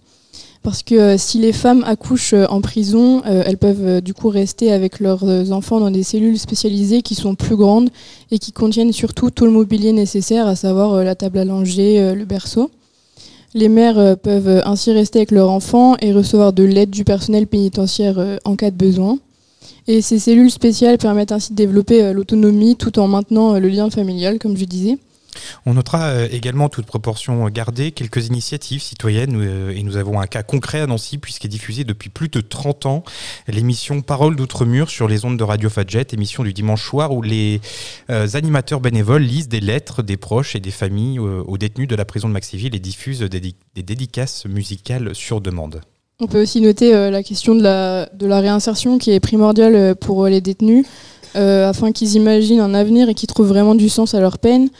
Parce 0.66 0.82
que 0.82 1.16
si 1.16 1.38
les 1.38 1.52
femmes 1.52 1.84
accouchent 1.86 2.34
en 2.34 2.60
prison, 2.60 3.22
elles 3.24 3.56
peuvent 3.56 4.00
du 4.00 4.14
coup 4.14 4.28
rester 4.28 4.72
avec 4.72 4.98
leurs 4.98 5.52
enfants 5.52 5.78
dans 5.78 5.92
des 5.92 6.02
cellules 6.02 6.40
spécialisées 6.40 7.02
qui 7.02 7.14
sont 7.14 7.36
plus 7.36 7.54
grandes 7.54 7.88
et 8.32 8.40
qui 8.40 8.50
contiennent 8.50 8.92
surtout 8.92 9.30
tout 9.30 9.44
le 9.44 9.52
mobilier 9.52 9.92
nécessaire, 9.92 10.48
à 10.48 10.56
savoir 10.56 11.04
la 11.04 11.14
table 11.14 11.38
à 11.38 11.44
langer, 11.44 12.12
le 12.16 12.24
berceau. 12.24 12.70
Les 13.56 13.70
mères 13.70 13.98
euh, 13.98 14.16
peuvent 14.16 14.48
euh, 14.48 14.60
ainsi 14.66 14.92
rester 14.92 15.20
avec 15.20 15.30
leur 15.30 15.50
enfant 15.50 15.96
et 16.02 16.12
recevoir 16.12 16.52
de 16.52 16.62
l'aide 16.62 16.90
du 16.90 17.04
personnel 17.04 17.46
pénitentiaire 17.46 18.18
euh, 18.18 18.36
en 18.44 18.54
cas 18.54 18.70
de 18.70 18.76
besoin. 18.76 19.18
Et 19.88 20.02
ces 20.02 20.18
cellules 20.18 20.50
spéciales 20.50 20.98
permettent 20.98 21.32
ainsi 21.32 21.52
de 21.52 21.56
développer 21.56 22.12
l'autonomie 22.12 22.76
tout 22.76 22.98
en 22.98 23.08
maintenant 23.08 23.58
le 23.58 23.68
lien 23.68 23.88
familial, 23.88 24.38
comme 24.38 24.58
je 24.58 24.66
disais. 24.66 24.98
On 25.64 25.74
notera 25.74 26.08
euh, 26.08 26.28
également, 26.30 26.68
toute 26.68 26.86
proportion 26.86 27.48
gardée, 27.48 27.92
quelques 27.92 28.26
initiatives 28.26 28.82
citoyennes 28.82 29.36
euh, 29.36 29.74
et 29.74 29.82
nous 29.82 29.96
avons 29.96 30.20
un 30.20 30.26
cas 30.26 30.42
concret 30.42 30.80
à 30.80 30.86
Nancy 30.86 31.18
puisqu'est 31.18 31.48
diffusée 31.48 31.84
depuis 31.84 32.10
plus 32.10 32.28
de 32.28 32.40
30 32.40 32.86
ans 32.86 33.04
l'émission 33.48 34.02
Parole 34.02 34.36
d'Outre-Mur 34.36 34.90
sur 34.90 35.08
les 35.08 35.24
ondes 35.24 35.38
de 35.38 35.44
Radio 35.44 35.70
Fadjet, 35.70 36.06
émission 36.12 36.42
du 36.42 36.52
dimanche 36.52 36.84
soir 36.84 37.12
où 37.12 37.22
les 37.22 37.60
euh, 38.10 38.26
animateurs 38.34 38.80
bénévoles 38.80 39.22
lisent 39.22 39.48
des 39.48 39.60
lettres 39.60 40.02
des 40.02 40.16
proches 40.16 40.56
et 40.56 40.60
des 40.60 40.70
familles 40.70 41.18
aux 41.18 41.58
détenus 41.58 41.88
de 41.88 41.96
la 41.96 42.04
prison 42.04 42.28
de 42.28 42.32
Maxiville 42.32 42.74
et 42.74 42.78
diffusent 42.78 43.20
des, 43.20 43.54
dédicaces 43.74 44.46
musicales 44.46 45.14
sur 45.14 45.40
demande. 45.40 45.80
On 46.20 46.26
peut 46.26 46.42
aussi 46.42 46.60
noter 46.60 46.92
la 47.10 47.22
question 47.22 47.54
de 47.54 47.62
la, 47.62 48.08
de 48.14 48.26
la 48.26 48.40
réinsertion 48.40 48.98
qui 48.98 49.12
est 49.12 49.20
primordiale 49.20 49.94
pour 49.96 50.26
les 50.26 50.40
détenus 50.40 50.86
afin 51.34 51.92
qu'ils 51.92 52.14
imaginent 52.14 52.60
un 52.60 52.74
avenir 52.74 53.08
et 53.08 53.14
qu'ils 53.14 53.28
trouvent 53.28 53.48
vraiment 53.48 53.74
du 53.74 53.88
sens 53.88 54.14
à 54.14 54.20
leur 54.20 54.38
peine. 54.38 54.70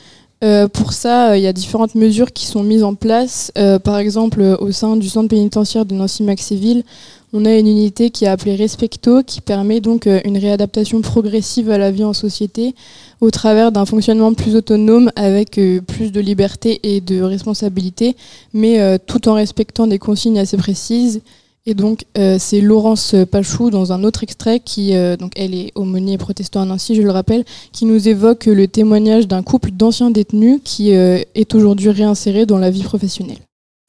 Euh, 0.44 0.68
pour 0.68 0.92
ça, 0.92 1.30
euh, 1.30 1.38
il 1.38 1.42
y 1.42 1.46
a 1.46 1.52
différentes 1.52 1.94
mesures 1.94 2.32
qui 2.32 2.46
sont 2.46 2.62
mises 2.62 2.84
en 2.84 2.94
place. 2.94 3.52
Euh, 3.56 3.78
par 3.78 3.96
exemple, 3.96 4.42
au 4.60 4.70
sein 4.70 4.96
du 4.96 5.08
centre 5.08 5.28
pénitentiaire 5.28 5.86
de 5.86 5.94
Nancy-Maxéville, 5.94 6.84
on 7.32 7.44
a 7.46 7.54
une 7.54 7.66
unité 7.66 8.10
qui 8.10 8.24
est 8.24 8.28
appelée 8.28 8.54
Respecto, 8.54 9.22
qui 9.22 9.40
permet 9.40 9.80
donc 9.80 10.06
une 10.06 10.38
réadaptation 10.38 11.00
progressive 11.00 11.70
à 11.70 11.76
la 11.76 11.90
vie 11.90 12.04
en 12.04 12.12
société 12.12 12.74
au 13.20 13.30
travers 13.30 13.72
d'un 13.72 13.84
fonctionnement 13.84 14.32
plus 14.32 14.54
autonome 14.54 15.10
avec 15.16 15.60
plus 15.86 16.12
de 16.12 16.20
liberté 16.20 16.80
et 16.84 17.00
de 17.00 17.20
responsabilité, 17.20 18.16
mais 18.54 18.98
tout 19.00 19.28
en 19.28 19.34
respectant 19.34 19.86
des 19.86 19.98
consignes 19.98 20.38
assez 20.38 20.56
précises 20.56 21.20
et 21.68 21.74
donc, 21.74 22.04
euh, 22.16 22.36
c'est 22.38 22.60
Laurence 22.60 23.16
Pachou 23.28 23.70
dans 23.70 23.92
un 23.92 24.04
autre 24.04 24.22
extrait 24.22 24.60
qui, 24.60 24.94
euh, 24.94 25.16
donc 25.16 25.32
elle 25.34 25.52
est 25.52 25.72
aumônier 25.74 26.16
protestant 26.16 26.60
à 26.62 26.64
Nancy, 26.64 26.94
je 26.94 27.02
le 27.02 27.10
rappelle, 27.10 27.44
qui 27.72 27.86
nous 27.86 28.06
évoque 28.06 28.46
le 28.46 28.68
témoignage 28.68 29.26
d'un 29.26 29.42
couple 29.42 29.72
d'anciens 29.72 30.12
détenus 30.12 30.60
qui 30.62 30.94
euh, 30.94 31.20
est 31.34 31.56
aujourd'hui 31.56 31.90
réinséré 31.90 32.46
dans 32.46 32.58
la 32.58 32.70
vie 32.70 32.84
professionnelle. 32.84 33.38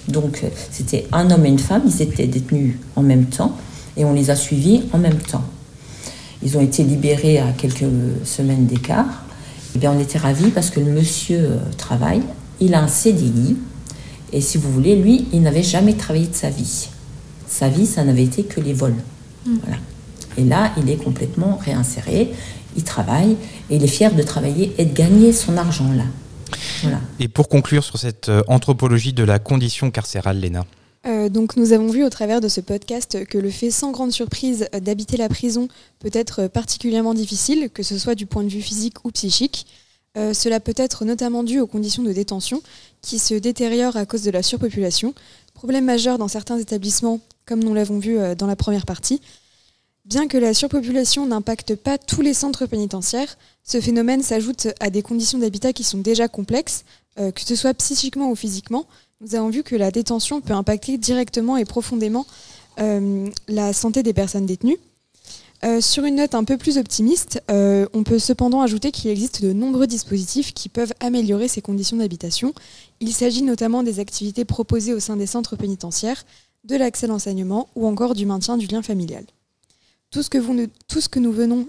Donc, 0.08 0.44
c'était 0.72 1.06
un 1.12 1.30
homme 1.30 1.46
et 1.46 1.50
une 1.50 1.60
femme, 1.60 1.84
ils 1.86 2.02
étaient 2.02 2.26
détenus 2.26 2.78
en 2.96 3.04
même 3.04 3.26
temps 3.26 3.56
et 3.96 4.06
on 4.06 4.14
les 4.14 4.32
a 4.32 4.36
suivis 4.36 4.82
en 4.92 4.98
même 4.98 5.18
temps. 5.18 5.44
Ils 6.42 6.58
ont 6.58 6.62
été 6.62 6.84
libérés 6.84 7.38
à 7.38 7.52
quelques 7.52 7.86
semaines 8.24 8.66
d'écart. 8.66 9.24
Eh 9.76 9.80
bien, 9.80 9.92
on 9.92 10.00
était 10.00 10.18
ravis 10.18 10.50
parce 10.50 10.72
que 10.72 10.80
le 10.80 10.92
monsieur 10.92 11.60
travaille, 11.78 12.22
il 12.60 12.74
a 12.74 12.82
un 12.82 12.88
CDI 12.88 13.56
et 14.34 14.42
si 14.42 14.58
vous 14.58 14.72
voulez, 14.72 14.96
lui, 14.96 15.26
il 15.32 15.42
n'avait 15.42 15.62
jamais 15.64 15.94
travaillé 15.94 16.28
de 16.28 16.36
sa 16.36 16.50
vie 16.50 16.88
sa 17.48 17.70
vie, 17.70 17.86
ça 17.86 18.04
n'avait 18.04 18.24
été 18.24 18.44
que 18.44 18.60
les 18.60 18.74
vols. 18.74 18.96
Mm. 19.46 19.58
Et 20.38 20.44
là, 20.44 20.72
il 20.78 20.90
est 20.90 20.98
complètement 20.98 21.58
réinséré, 21.58 22.32
il 22.76 22.84
travaille, 22.84 23.38
et 23.70 23.78
il 23.78 23.84
est 23.84 23.88
fier 23.88 24.14
de 24.14 24.22
travailler 24.22 24.74
et 24.78 24.86
de 24.86 24.94
gagner 24.94 25.34
son 25.34 25.58
argent 25.58 25.92
là. 25.94 26.04
Et 27.20 27.28
pour 27.28 27.50
conclure 27.50 27.84
sur 27.84 27.98
cette 27.98 28.30
euh, 28.30 28.44
anthropologie 28.48 29.14
de 29.14 29.24
la 29.24 29.40
condition 29.40 29.92
carcérale, 29.92 30.40
Léna 30.40 30.66
euh, 31.06 31.30
donc 31.30 31.56
nous 31.56 31.72
avons 31.72 31.90
vu 31.90 32.04
au 32.04 32.10
travers 32.10 32.42
de 32.42 32.50
ce 32.50 32.60
podcast 32.60 33.24
que 33.26 33.38
le 33.38 33.50
fait 33.50 33.72
sans 33.72 33.92
grande 33.92 34.12
surprise 34.12 34.68
d'habiter 34.82 35.16
la 35.16 35.30
prison 35.30 35.70
peut 36.00 36.10
être 36.12 36.48
particulièrement 36.48 37.14
difficile, 37.14 37.70
que 37.74 37.82
ce 37.82 37.98
soit 37.98 38.16
du 38.16 38.26
point 38.26 38.44
de 38.44 38.50
vue 38.50 38.62
physique 38.62 39.06
ou 39.06 39.12
psychique. 39.12 39.68
Euh, 40.18 40.34
cela 40.34 40.60
peut 40.60 40.74
être 40.76 41.06
notamment 41.06 41.44
dû 41.44 41.62
aux 41.62 41.68
conditions 41.68 42.04
de 42.04 42.12
détention 42.12 42.62
qui 43.02 43.20
se 43.20 43.36
détériorent 43.36 43.96
à 43.96 44.06
cause 44.06 44.24
de 44.24 44.32
la 44.32 44.44
surpopulation, 44.44 45.14
problème 45.54 45.86
majeur 45.86 46.18
dans 46.18 46.28
certains 46.28 46.58
établissements 46.58 47.22
comme 47.48 47.64
nous 47.64 47.74
l'avons 47.74 47.98
vu 47.98 48.20
euh, 48.20 48.36
dans 48.36 48.46
la 48.46 48.56
première 48.56 48.86
partie. 48.86 49.22
Bien 50.06 50.28
que 50.28 50.38
la 50.38 50.54
surpopulation 50.54 51.26
n'impacte 51.26 51.76
pas 51.76 51.98
tous 51.98 52.22
les 52.22 52.34
centres 52.34 52.66
pénitentiaires, 52.66 53.38
ce 53.64 53.82
phénomène 53.82 54.22
s'ajoute 54.22 54.68
à 54.80 54.90
des 54.90 55.02
conditions 55.02 55.40
d'habitat 55.40 55.74
qui 55.74 55.84
sont 55.84 55.98
déjà 55.98 56.28
complexes, 56.28 56.86
euh, 57.20 57.32
que 57.32 57.42
ce 57.42 57.56
soit 57.56 57.74
psychiquement 57.74 58.30
ou 58.30 58.36
physiquement. 58.36 58.86
Nous 59.22 59.36
avons 59.36 59.50
vu 59.50 59.64
que 59.64 59.76
la 59.76 59.90
détention 59.90 60.42
peut 60.42 60.54
impacter 60.54 60.98
directement 60.98 61.58
et 61.58 61.66
profondément 61.66 62.28
euh, 62.80 63.28
la 63.48 63.74
santé 63.74 64.04
des 64.04 64.14
personnes 64.14 64.46
détenues. 64.46 64.78
sur 65.80 66.06
une 66.06 66.18
note 66.18 66.36
un 66.36 66.44
peu 66.44 66.56
plus 66.58 66.78
optimiste, 66.78 67.42
on 67.50 68.04
peut 68.04 68.20
cependant 68.20 68.62
ajouter 68.62 68.92
qu'il 68.92 69.10
existe 69.10 69.42
de 69.42 69.54
nombreux 69.54 69.88
dispositifs 69.88 70.54
qui 70.54 70.70
peuvent 70.70 70.94
améliorer 71.00 71.48
ces 71.48 71.62
conditions 71.62 71.98
d'habitation. 71.98 72.54
Il 73.00 73.12
s'agit 73.12 73.42
notamment 73.42 73.82
des 73.82 74.00
activités 74.00 74.46
proposées 74.46 74.94
au 74.94 75.00
sein 75.00 75.18
des 75.18 75.26
centres 75.26 75.56
pénitentiaires, 75.56 76.24
de 76.64 76.76
l'accès 76.76 77.06
à 77.06 77.10
l'enseignement 77.10 77.70
ou 77.76 77.88
encore 77.88 78.14
du 78.14 78.26
maintien 78.26 78.58
du 78.58 78.68
lien 78.68 78.82
familial. 78.82 79.26
Tout 80.10 80.24
ce 80.24 80.30
que, 80.30 81.20
nous 81.20 81.32
venons 81.34 81.68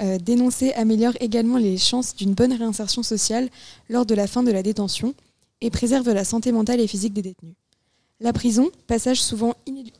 euh, 0.00 0.18
dénoncer 0.18 0.72
améliore 0.72 1.12
également 1.20 1.58
les 1.58 1.76
chances 1.76 2.16
d'une 2.16 2.32
bonne 2.32 2.54
réinsertion 2.54 3.02
sociale 3.02 3.50
lors 3.90 4.06
de 4.06 4.14
la 4.14 4.26
fin 4.26 4.42
de 4.42 4.50
la 4.50 4.62
détention 4.62 5.14
et 5.60 5.70
préserve 5.70 6.10
la 6.10 6.24
santé 6.24 6.50
mentale 6.50 6.80
et 6.80 6.86
physique 6.86 7.12
des 7.12 7.22
détenus. 7.22 7.54
La 8.20 8.32
prison, 8.32 8.70
passage 8.86 9.22
souvent 9.22 9.54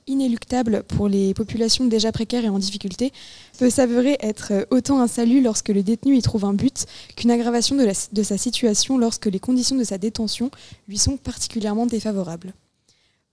inéluctable 0.06 0.84
pour 0.84 1.08
les 1.08 1.34
populations 1.34 1.84
déjà 1.84 2.10
précaires 2.10 2.44
et 2.44 2.48
en 2.48 2.58
difficulté, 2.58 3.12
peut 3.58 3.68
s'avérer 3.68 4.16
être 4.20 4.52
euh, 4.52 4.64
autant 4.70 5.00
un 5.00 5.06
salut 5.06 5.42
lorsque 5.42 5.68
le 5.68 5.82
détenu 5.82 6.16
y 6.16 6.22
trouve 6.22 6.46
un 6.46 6.54
but 6.54 6.86
qu'une 7.16 7.30
aggravation 7.30 7.76
de 7.76 8.22
sa 8.22 8.38
situation 8.38 8.96
lorsque 8.96 9.26
les 9.26 9.40
conditions 9.40 9.76
de 9.76 9.84
sa 9.84 9.98
détention 9.98 10.50
lui 10.88 10.96
sont 10.96 11.18
particulièrement 11.18 11.84
défavorables. 11.84 12.54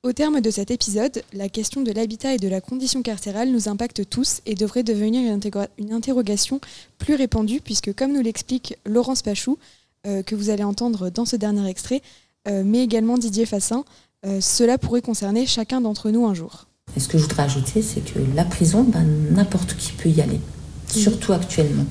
Au 0.03 0.13
terme 0.13 0.41
de 0.41 0.49
cet 0.49 0.71
épisode, 0.71 1.21
la 1.31 1.47
question 1.47 1.81
de 1.81 1.91
l'habitat 1.91 2.33
et 2.33 2.39
de 2.39 2.47
la 2.47 2.59
condition 2.59 3.03
carcérale 3.03 3.51
nous 3.51 3.69
impacte 3.69 4.09
tous 4.09 4.41
et 4.47 4.55
devrait 4.55 4.81
devenir 4.81 5.31
une, 5.31 5.39
une 5.77 5.93
interrogation 5.93 6.59
plus 6.97 7.13
répandue 7.13 7.61
puisque, 7.61 7.93
comme 7.93 8.11
nous 8.11 8.21
l'explique 8.23 8.75
Laurence 8.87 9.21
Pachou, 9.21 9.59
euh, 10.07 10.23
que 10.23 10.33
vous 10.33 10.49
allez 10.49 10.63
entendre 10.63 11.11
dans 11.11 11.25
ce 11.25 11.35
dernier 11.35 11.69
extrait, 11.69 12.01
euh, 12.47 12.63
mais 12.65 12.83
également 12.83 13.19
Didier 13.19 13.45
Fassin, 13.45 13.85
euh, 14.25 14.41
cela 14.41 14.79
pourrait 14.79 15.03
concerner 15.03 15.45
chacun 15.45 15.81
d'entre 15.81 16.09
nous 16.09 16.25
un 16.25 16.33
jour. 16.33 16.65
Et 16.97 16.99
ce 16.99 17.07
que 17.07 17.19
je 17.19 17.23
voudrais 17.25 17.43
ajouter, 17.43 17.83
c'est 17.83 18.01
que 18.01 18.17
la 18.35 18.45
prison, 18.45 18.81
ben, 18.81 19.05
n'importe 19.29 19.77
qui 19.77 19.91
peut 19.91 20.09
y 20.09 20.19
aller, 20.19 20.39
surtout 20.87 21.33
actuellement. 21.33 21.85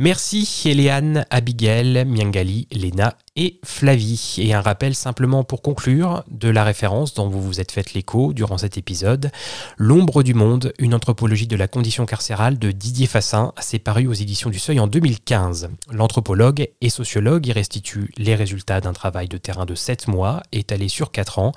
Merci 0.00 0.46
Eliane, 0.66 1.24
Abigail, 1.30 2.04
Miangali, 2.04 2.68
Lena 2.70 3.16
et 3.38 3.60
Flavie. 3.64 4.34
Et 4.38 4.52
un 4.52 4.60
rappel 4.60 4.94
simplement 4.94 5.44
pour 5.44 5.62
conclure 5.62 6.24
de 6.28 6.48
la 6.48 6.64
référence 6.64 7.14
dont 7.14 7.28
vous 7.28 7.40
vous 7.40 7.60
êtes 7.60 7.70
fait 7.70 7.94
l'écho 7.94 8.32
durant 8.32 8.58
cet 8.58 8.76
épisode. 8.76 9.30
L'ombre 9.78 10.24
du 10.24 10.34
monde, 10.34 10.72
une 10.80 10.92
anthropologie 10.92 11.46
de 11.46 11.54
la 11.54 11.68
condition 11.68 12.04
carcérale 12.04 12.58
de 12.58 12.72
Didier 12.72 13.06
Fassin, 13.06 13.52
s'est 13.60 13.78
paru 13.78 14.08
aux 14.08 14.12
éditions 14.12 14.50
du 14.50 14.58
Seuil 14.58 14.80
en 14.80 14.88
2015. 14.88 15.70
L'anthropologue 15.92 16.68
et 16.80 16.90
sociologue 16.90 17.46
y 17.46 17.52
restitue 17.52 18.10
les 18.18 18.34
résultats 18.34 18.80
d'un 18.80 18.92
travail 18.92 19.28
de 19.28 19.38
terrain 19.38 19.66
de 19.66 19.76
7 19.76 20.08
mois, 20.08 20.42
étalé 20.50 20.88
sur 20.88 21.12
4 21.12 21.38
ans, 21.38 21.52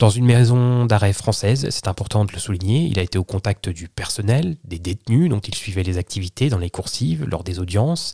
dans 0.00 0.10
une 0.10 0.24
maison 0.24 0.84
d'arrêt 0.84 1.12
française, 1.12 1.68
c'est 1.70 1.86
important 1.86 2.24
de 2.24 2.32
le 2.32 2.40
souligner. 2.40 2.88
Il 2.90 2.98
a 2.98 3.02
été 3.02 3.18
au 3.18 3.24
contact 3.24 3.68
du 3.68 3.88
personnel, 3.88 4.56
des 4.64 4.80
détenus 4.80 5.30
dont 5.30 5.38
il 5.38 5.54
suivait 5.54 5.84
les 5.84 5.96
activités 5.96 6.48
dans 6.48 6.58
les 6.58 6.70
coursives, 6.70 7.24
lors 7.24 7.44
des 7.44 7.60
audiences. 7.60 8.10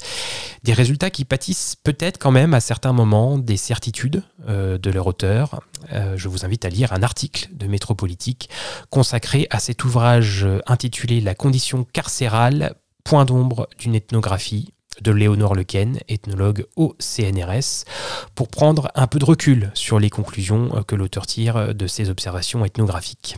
Des 0.64 0.74
résultats 0.74 1.08
qui 1.08 1.24
pâtissent 1.24 1.76
peut-être 1.82 2.18
quand 2.18 2.30
même 2.30 2.52
à 2.52 2.60
certains 2.60 2.92
moments 2.92 3.05
des 3.38 3.56
certitudes 3.56 4.22
euh, 4.48 4.78
de 4.78 4.90
leur 4.90 5.06
auteur. 5.06 5.60
Euh, 5.92 6.16
je 6.16 6.28
vous 6.28 6.44
invite 6.44 6.64
à 6.64 6.68
lire 6.68 6.92
un 6.92 7.02
article 7.02 7.48
de 7.52 7.66
Métropolitique 7.66 8.50
consacré 8.90 9.46
à 9.50 9.60
cet 9.60 9.84
ouvrage 9.84 10.44
euh, 10.44 10.58
intitulé 10.66 11.20
La 11.20 11.34
condition 11.34 11.84
carcérale, 11.84 12.74
point 13.04 13.24
d'ombre 13.24 13.68
d'une 13.78 13.94
ethnographie 13.94 14.72
de 15.02 15.12
Léonore 15.12 15.54
Lequen, 15.54 15.98
ethnologue 16.08 16.66
au 16.76 16.94
CNRS, 16.98 17.84
pour 18.34 18.48
prendre 18.48 18.90
un 18.94 19.06
peu 19.06 19.18
de 19.18 19.24
recul 19.24 19.70
sur 19.74 19.98
les 19.98 20.10
conclusions 20.10 20.70
euh, 20.74 20.82
que 20.82 20.94
l'auteur 20.94 21.26
tire 21.26 21.74
de 21.74 21.86
ses 21.86 22.10
observations 22.10 22.64
ethnographiques. 22.64 23.36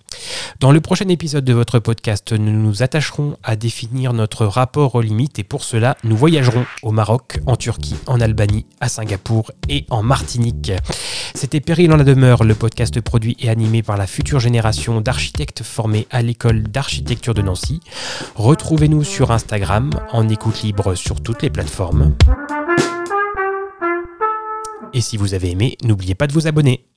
Dans 0.60 0.72
le 0.72 0.80
prochain 0.80 1.08
épisode 1.08 1.44
de 1.44 1.52
votre 1.52 1.78
podcast, 1.78 2.32
nous 2.32 2.52
nous 2.52 2.82
attacherons 2.82 3.36
à 3.42 3.56
définir 3.56 4.12
notre 4.12 4.46
rapport 4.46 4.94
aux 4.94 5.00
limites 5.00 5.38
et 5.38 5.44
pour 5.44 5.64
cela, 5.64 5.96
nous 6.04 6.16
voyagerons 6.16 6.66
au 6.82 6.90
Maroc, 6.90 7.40
en 7.46 7.56
Turquie, 7.56 7.96
en 8.06 8.20
Albanie, 8.20 8.66
à 8.80 8.88
Singapour 8.88 9.52
et 9.68 9.86
en 9.90 10.02
Martinique. 10.02 10.72
C'était 11.34 11.60
Péril 11.60 11.92
en 11.92 11.96
la 11.96 12.04
demeure, 12.04 12.44
le 12.44 12.54
podcast 12.54 13.00
produit 13.00 13.36
et 13.40 13.48
animé 13.48 13.82
par 13.82 13.96
la 13.96 14.06
future 14.06 14.40
génération 14.40 15.00
d'architectes 15.00 15.62
formés 15.62 16.06
à 16.10 16.22
l'école 16.22 16.62
d'architecture 16.62 17.34
de 17.34 17.42
Nancy. 17.42 17.80
Retrouvez-nous 18.34 19.04
sur 19.04 19.30
Instagram 19.30 19.90
en 20.12 20.28
écoute 20.28 20.62
libre 20.62 20.94
sur 20.94 21.20
toutes 21.20 21.42
plateformes. 21.50 22.14
Et 24.92 25.00
si 25.00 25.16
vous 25.16 25.34
avez 25.34 25.50
aimé, 25.50 25.76
n'oubliez 25.84 26.14
pas 26.14 26.26
de 26.26 26.32
vous 26.32 26.46
abonner. 26.46 26.88